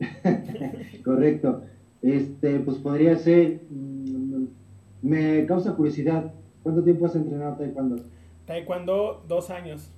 [1.04, 1.64] Correcto.
[2.02, 4.46] Este, pues podría ser, mm,
[5.02, 8.04] me causa curiosidad, ¿cuánto tiempo has entrenado taekwondo?
[8.44, 9.92] Taekwondo, dos años.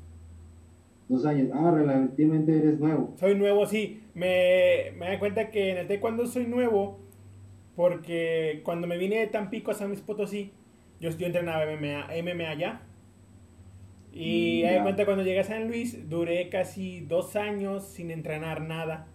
[1.08, 1.50] Dos años.
[1.52, 3.14] Ah, relativamente eres nuevo.
[3.18, 4.02] Soy nuevo, sí.
[4.14, 7.04] Me, me da cuenta que en el taekwondo soy nuevo
[7.76, 10.52] porque cuando me vine de Tampico a San Luis Potosí,
[11.00, 12.80] yo, yo entrenaba MMA, MMA allá.
[14.12, 18.10] Y me mm, da cuenta cuando llegué a San Luis, duré casi dos años sin
[18.12, 19.08] entrenar nada.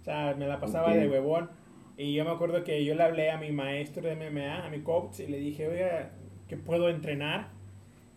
[0.00, 1.50] O sea, me la pasaba de huevón.
[1.96, 4.82] Y yo me acuerdo que yo le hablé a mi maestro de MMA, a mi
[4.82, 6.12] coach, y le dije, oiga,
[6.46, 7.48] ¿qué puedo entrenar?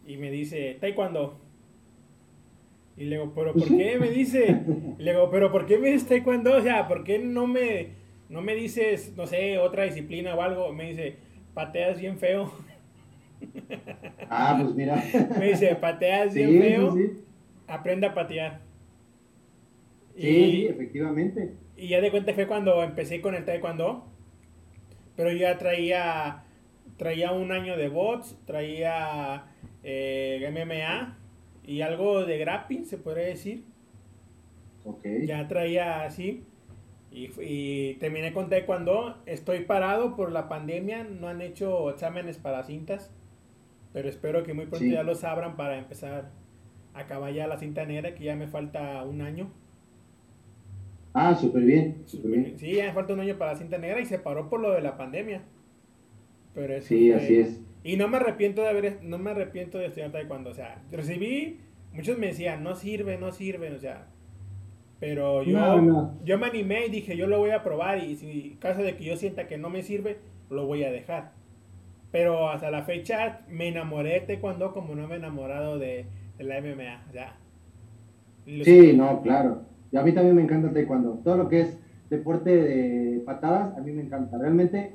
[0.05, 1.40] Y me dice, taekwondo.
[3.01, 3.97] Y le digo, ¿pero por qué?
[3.99, 4.61] Me dice.
[4.99, 6.55] Y le digo, ¿pero por qué me dices taekwondo?
[6.55, 7.93] O sea, ¿por qué no me,
[8.29, 10.71] no me dices, no sé, otra disciplina o algo?
[10.71, 11.15] Me dice,
[11.55, 12.51] pateas bien feo.
[14.29, 15.03] Ah, pues mira.
[15.39, 16.95] Me dice, pateas bien feo.
[17.67, 18.61] Aprende a patear.
[20.15, 21.55] Sí, efectivamente.
[21.75, 24.05] Y ya de cuenta fue cuando empecé con el taekwondo.
[25.17, 26.43] Pero ya traía,
[26.97, 29.45] traía un año de bots, traía
[29.83, 31.17] eh, MMA
[31.71, 33.63] y algo de grappling, se podría decir.
[34.83, 35.25] Okay.
[35.25, 36.43] Ya traía así.
[37.11, 39.15] Y, terminé con taekwondo.
[39.25, 41.05] Estoy parado por la pandemia.
[41.05, 43.09] No han hecho exámenes para cintas.
[43.93, 46.31] Pero espero que muy pronto ya los abran para empezar
[46.93, 49.49] a caballar la cinta negra, que ya me falta un año.
[51.13, 52.59] Ah, súper bien, bien.
[52.59, 54.71] Sí, ya me falta un año para la cinta negra y se paró por lo
[54.71, 55.41] de la pandemia.
[56.53, 57.61] Pero sí, así es.
[57.83, 61.59] Y no me arrepiento de haber, no me arrepiento de estudiar taekwondo, o sea, recibí,
[61.93, 64.07] muchos me decían, no sirve, no sirve, o sea,
[64.99, 68.57] pero yo, yo me animé y dije, yo lo voy a probar y si en
[68.57, 70.19] caso de que yo sienta que no me sirve,
[70.51, 71.31] lo voy a dejar.
[72.11, 76.05] Pero hasta la fecha me enamoré de taekwondo como no me he enamorado de,
[76.37, 77.35] la MMA, ya.
[78.45, 79.63] Sí, no, claro.
[79.91, 81.19] Y a mí también me encanta el taekwondo.
[81.23, 81.79] Todo lo que es
[82.11, 84.37] deporte de patadas, a mí me encanta.
[84.37, 84.93] Realmente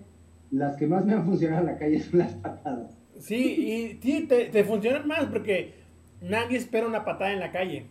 [0.56, 2.96] las que más me han funcionado en la calle son las patadas.
[3.18, 5.74] Sí, y sí, te, funcionan más porque
[6.20, 7.86] nadie espera una patada en la calle.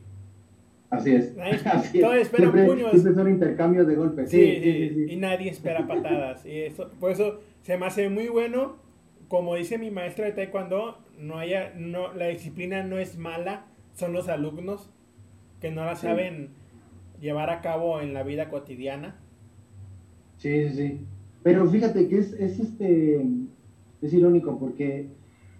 [0.89, 1.35] Así es.
[1.35, 1.59] Nadie,
[2.01, 2.91] todos esperan puños.
[2.91, 4.29] Siempre son intercambios de golpes.
[4.29, 6.45] Sí, sí, sí, y nadie espera patadas.
[6.45, 8.83] y eso, por eso se me hace muy bueno.
[9.27, 13.65] Como dice mi maestro de taekwondo, no haya, no, la disciplina no es mala,
[13.95, 14.91] son los alumnos
[15.59, 16.49] que no la saben
[17.19, 19.15] llevar a cabo en la vida cotidiana.
[20.37, 20.99] Sí, sí, sí.
[21.45, 23.23] Pero fíjate que es, es, este,
[24.01, 25.05] es irónico porque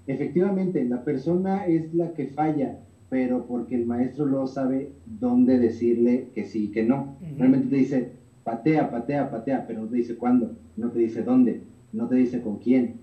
[0.07, 6.25] efectivamente la persona es la que falla, pero porque el maestro no sabe dónde decirle
[6.33, 7.15] que sí y que no.
[7.37, 8.07] Realmente te dice,
[8.43, 11.59] patea, patea, patea, pero no te dice cuándo, no te dice dónde,
[11.93, 12.95] no te dice con quién.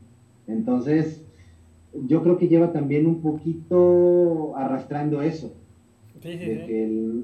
[0.48, 1.22] Entonces,
[2.08, 5.52] yo creo que lleva también un poquito arrastrando eso.
[6.20, 7.22] Sí, sí, de, Que el,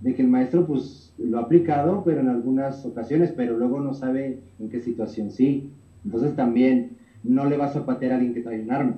[0.00, 3.94] de que el maestro pues lo ha aplicado, pero en algunas ocasiones, pero luego no
[3.94, 5.72] sabe en qué situación sí.
[6.04, 8.96] Entonces también no le vas a patear a alguien que trae un arma.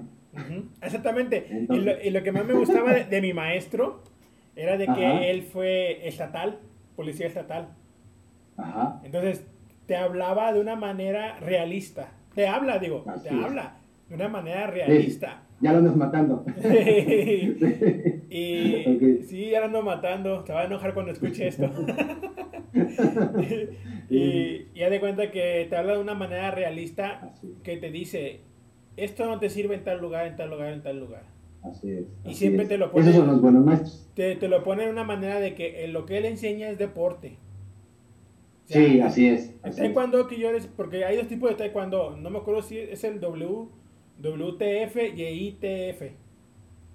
[0.83, 1.67] Exactamente.
[1.69, 4.03] y, lo, que más me gustaba de, mi maestro
[4.55, 6.59] era de que él fue estatal,
[6.95, 7.69] policía estatal.
[8.57, 9.01] Ajá.
[9.03, 9.45] Entonces
[9.87, 12.13] te hablaba de una manera realista.
[12.35, 13.79] Te habla, digo, te habla
[14.09, 16.45] de una manera realista ya lo andas matando.
[18.31, 18.70] y
[19.51, 20.45] sí, ya ando matando.
[20.47, 21.71] Se va a enojar cuando escuche esto.
[24.11, 28.41] y ya de cuenta que te habla de una manera realista que te dice,
[28.97, 31.25] esto no te sirve en tal lugar, en tal lugar, en tal lugar.
[31.63, 32.07] Así es.
[32.25, 33.03] y siempre te lo pone.
[33.03, 34.09] Esos son los buenos maestros.
[34.15, 37.37] Te, te, lo pone de una manera de que lo que él enseña es deporte.
[38.65, 39.55] sí, así es.
[39.63, 43.05] Así taekwondo que yo porque hay dos tipos de taekwondo, no me acuerdo si es
[43.05, 43.69] el W
[44.21, 46.03] WTF y ITF.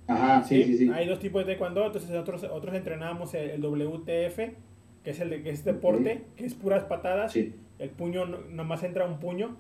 [0.08, 4.38] Ajá, sí, sí, sí, Hay dos tipos de taekwondo, entonces nosotros, otros entrenamos el, WTF,
[5.04, 7.36] que es el de, que es deporte, que es puras patadas.
[7.36, 9.58] El puño, nomás entra un puño.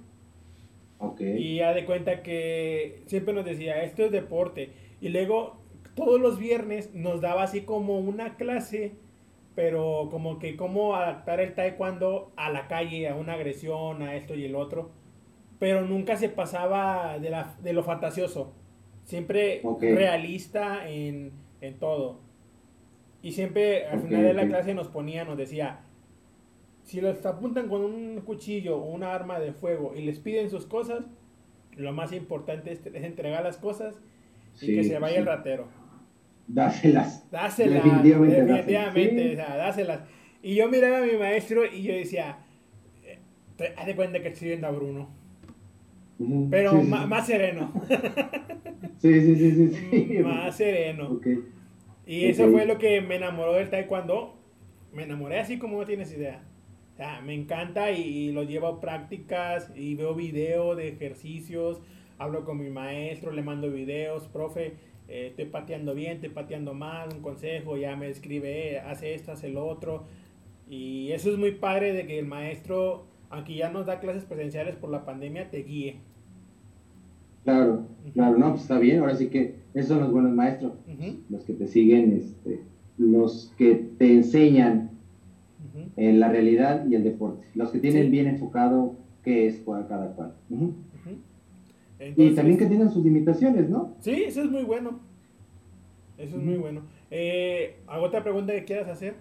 [1.00, 1.38] Okay.
[1.38, 4.72] Y ya de cuenta que siempre nos decía, esto es deporte.
[5.02, 5.58] Y luego
[5.96, 8.94] todos los viernes nos daba así como una clase,
[9.56, 14.36] pero como que cómo adaptar el taekwondo a la calle, a una agresión, a esto
[14.36, 14.92] y el otro
[15.60, 18.54] pero nunca se pasaba de, la, de lo fantasioso.
[19.06, 21.32] Siempre realista en,
[21.80, 22.20] todo.
[23.22, 25.80] Y siempre al final de la clase nos ponía, nos decía,
[26.84, 30.66] si los apuntan con un cuchillo o una arma de fuego y les piden sus
[30.66, 31.06] cosas,
[31.76, 33.96] lo más importante es, entregar las cosas
[34.62, 35.68] y que se vaya el ratero.
[36.48, 37.30] Dáselas.
[37.32, 37.84] Dáselas.
[38.04, 40.02] Definitivamente, o sea, dáselas.
[40.42, 42.40] Y yo miraba a mi maestro y yo decía,
[43.78, 45.10] haz de cuenta que estoy viendo a Bruno.
[46.50, 47.74] Pero más sereno.
[48.98, 51.20] sí, sí, sí, sí, Más sereno.
[52.06, 54.36] Y eso fue lo que me enamoró del taekwondo.
[54.94, 56.44] Me enamoré así como no tienes idea.
[56.96, 61.82] O sea, me encanta y, lo llevo a prácticas y veo video de ejercicios,
[62.18, 64.76] hablo con mi maestro, le mando videos, profe,
[65.10, 69.34] eh, estoy pateando bien, estoy pateando mal, un consejo, ya me escribe, eh, hace esto,
[69.34, 70.06] hace lo otro.
[70.70, 74.78] Y eso es muy padre de que el maestro, aunque ya nos da clases presenciales
[74.78, 76.00] por la pandemia, te guíe.
[77.46, 80.74] Claro, claro, no, pues está bien, ahora sí que esos son los buenos maestros,
[81.30, 82.62] los que te siguen, este,
[82.98, 84.90] los que te enseñan
[85.96, 87.46] en la realidad y el deporte.
[87.54, 90.34] Los que tienen bien enfocado qué es cada cual.
[92.00, 93.96] y también que tienen sus limitaciones, ¿no?
[94.00, 95.00] Sí, eso es muy bueno.
[96.18, 96.82] Eso es muy bueno.
[97.12, 99.16] Eh, ¿Alguna otra pregunta que quieras hacer?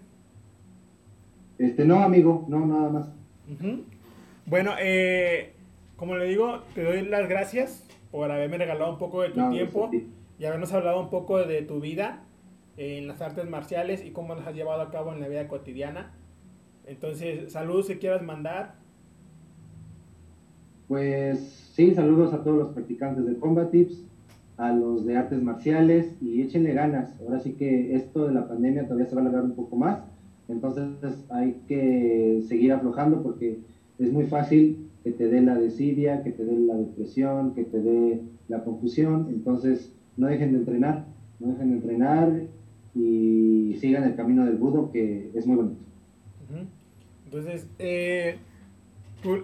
[1.58, 3.08] Este, no, amigo, no, nada más.
[4.46, 5.52] Bueno, eh,
[5.96, 7.83] como le digo, te doy las gracias
[8.14, 9.90] por haberme regalado un poco de tu tiempo
[10.38, 12.22] y habernos hablado un poco de tu vida
[12.76, 16.12] en las artes marciales y cómo las has llevado a cabo en la vida cotidiana.
[16.86, 18.76] Entonces, saludos si quieras mandar.
[20.86, 21.40] Pues
[21.74, 24.04] sí, saludos a todos los practicantes de Combat Tips,
[24.58, 27.20] a los de artes marciales y échenle ganas.
[27.20, 29.98] Ahora sí que esto de la pandemia todavía se va a alargar un poco más,
[30.46, 33.58] entonces hay que seguir aflojando porque
[33.98, 37.80] es muy fácil que te dé la desidia, que te dé la depresión, que te
[37.80, 39.28] dé la confusión.
[39.28, 41.04] Entonces, no dejen de entrenar,
[41.38, 42.42] no dejen de entrenar
[42.94, 45.84] y sigan el camino del budo que es muy bonito.
[47.26, 48.36] Entonces, eh,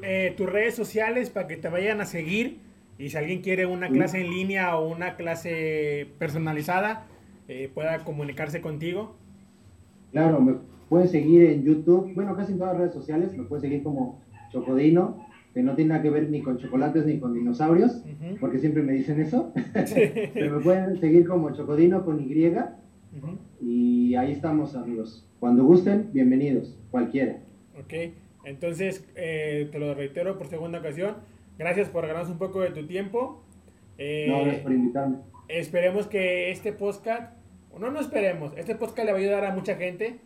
[0.02, 2.58] eh, tus redes sociales para que te vayan a seguir
[2.98, 7.06] y si alguien quiere una clase en línea o una clase personalizada,
[7.48, 9.16] eh, pueda comunicarse contigo.
[10.12, 10.54] Claro, me
[10.88, 14.20] pueden seguir en YouTube, bueno, casi en todas las redes sociales, me pueden seguir como
[14.52, 18.04] Chocodino, que no tiene nada que ver ni con chocolates ni con dinosaurios,
[18.40, 19.52] porque siempre me dicen eso,
[20.34, 22.36] pero me pueden seguir como Chocodino con Y,
[23.60, 25.28] y ahí estamos amigos.
[25.40, 27.38] Cuando gusten, bienvenidos, cualquiera.
[27.78, 28.12] Ok,
[28.44, 31.16] entonces eh, te lo reitero por segunda ocasión.
[31.58, 33.42] Gracias por ganarnos un poco de tu tiempo.
[33.98, 35.16] Eh, no, gracias por invitarme.
[35.48, 37.36] Esperemos que este podcast,
[37.76, 40.20] no, no esperemos, este podcast le va a ayudar a mucha gente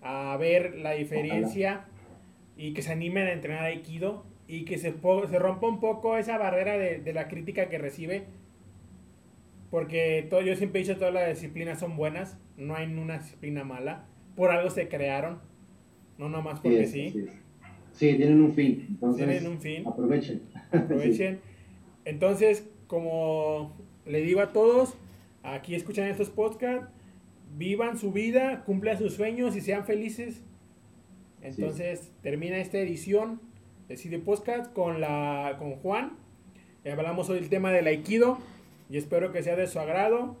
[0.00, 1.84] a ver la diferencia
[2.56, 6.38] y que se animen a entrenar Aikido y que se, se rompa un poco esa
[6.38, 8.24] barrera de, de la crítica que recibe.
[9.70, 13.62] Porque todo, yo siempre he dicho todas las disciplinas son buenas, no hay una disciplina
[13.62, 15.38] mala, por algo se crearon
[16.20, 17.26] no nomás porque sí.
[17.92, 18.86] Sí, tienen un fin.
[18.90, 19.86] Entonces, tienen un fin.
[19.86, 20.42] Aprovechen.
[20.70, 21.40] Aprovechen.
[22.04, 23.74] Entonces, como
[24.04, 24.98] le digo a todos,
[25.42, 26.90] aquí escuchan estos podcasts,
[27.56, 30.42] vivan su vida, cumplan sus sueños y sean felices.
[31.40, 33.40] Entonces, termina esta edición
[33.90, 36.12] de CD Podcast con, la, con Juan.
[36.88, 38.38] hablamos hoy del tema del Aikido
[38.88, 40.36] y espero que sea de su agrado.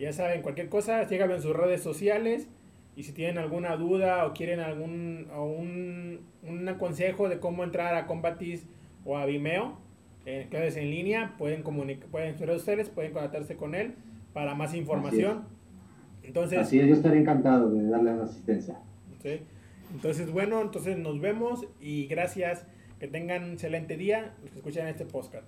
[0.00, 2.48] Ya saben, cualquier cosa, síganlo en sus redes sociales
[2.96, 8.08] y si tienen alguna duda o quieren algún un, un, consejo de cómo entrar a
[8.08, 8.66] Combatis
[9.04, 9.78] o a Vimeo,
[10.26, 13.94] en clases en línea, pueden comunicar, pueden ustedes, pueden contactarse con él
[14.32, 15.44] para más información.
[16.18, 18.80] Así entonces, Así es, yo estaré encantado de darle la asistencia.
[19.94, 22.66] Entonces, bueno, entonces nos vemos y gracias.
[22.98, 25.46] Que tengan un excelente día los que escuchan este podcast.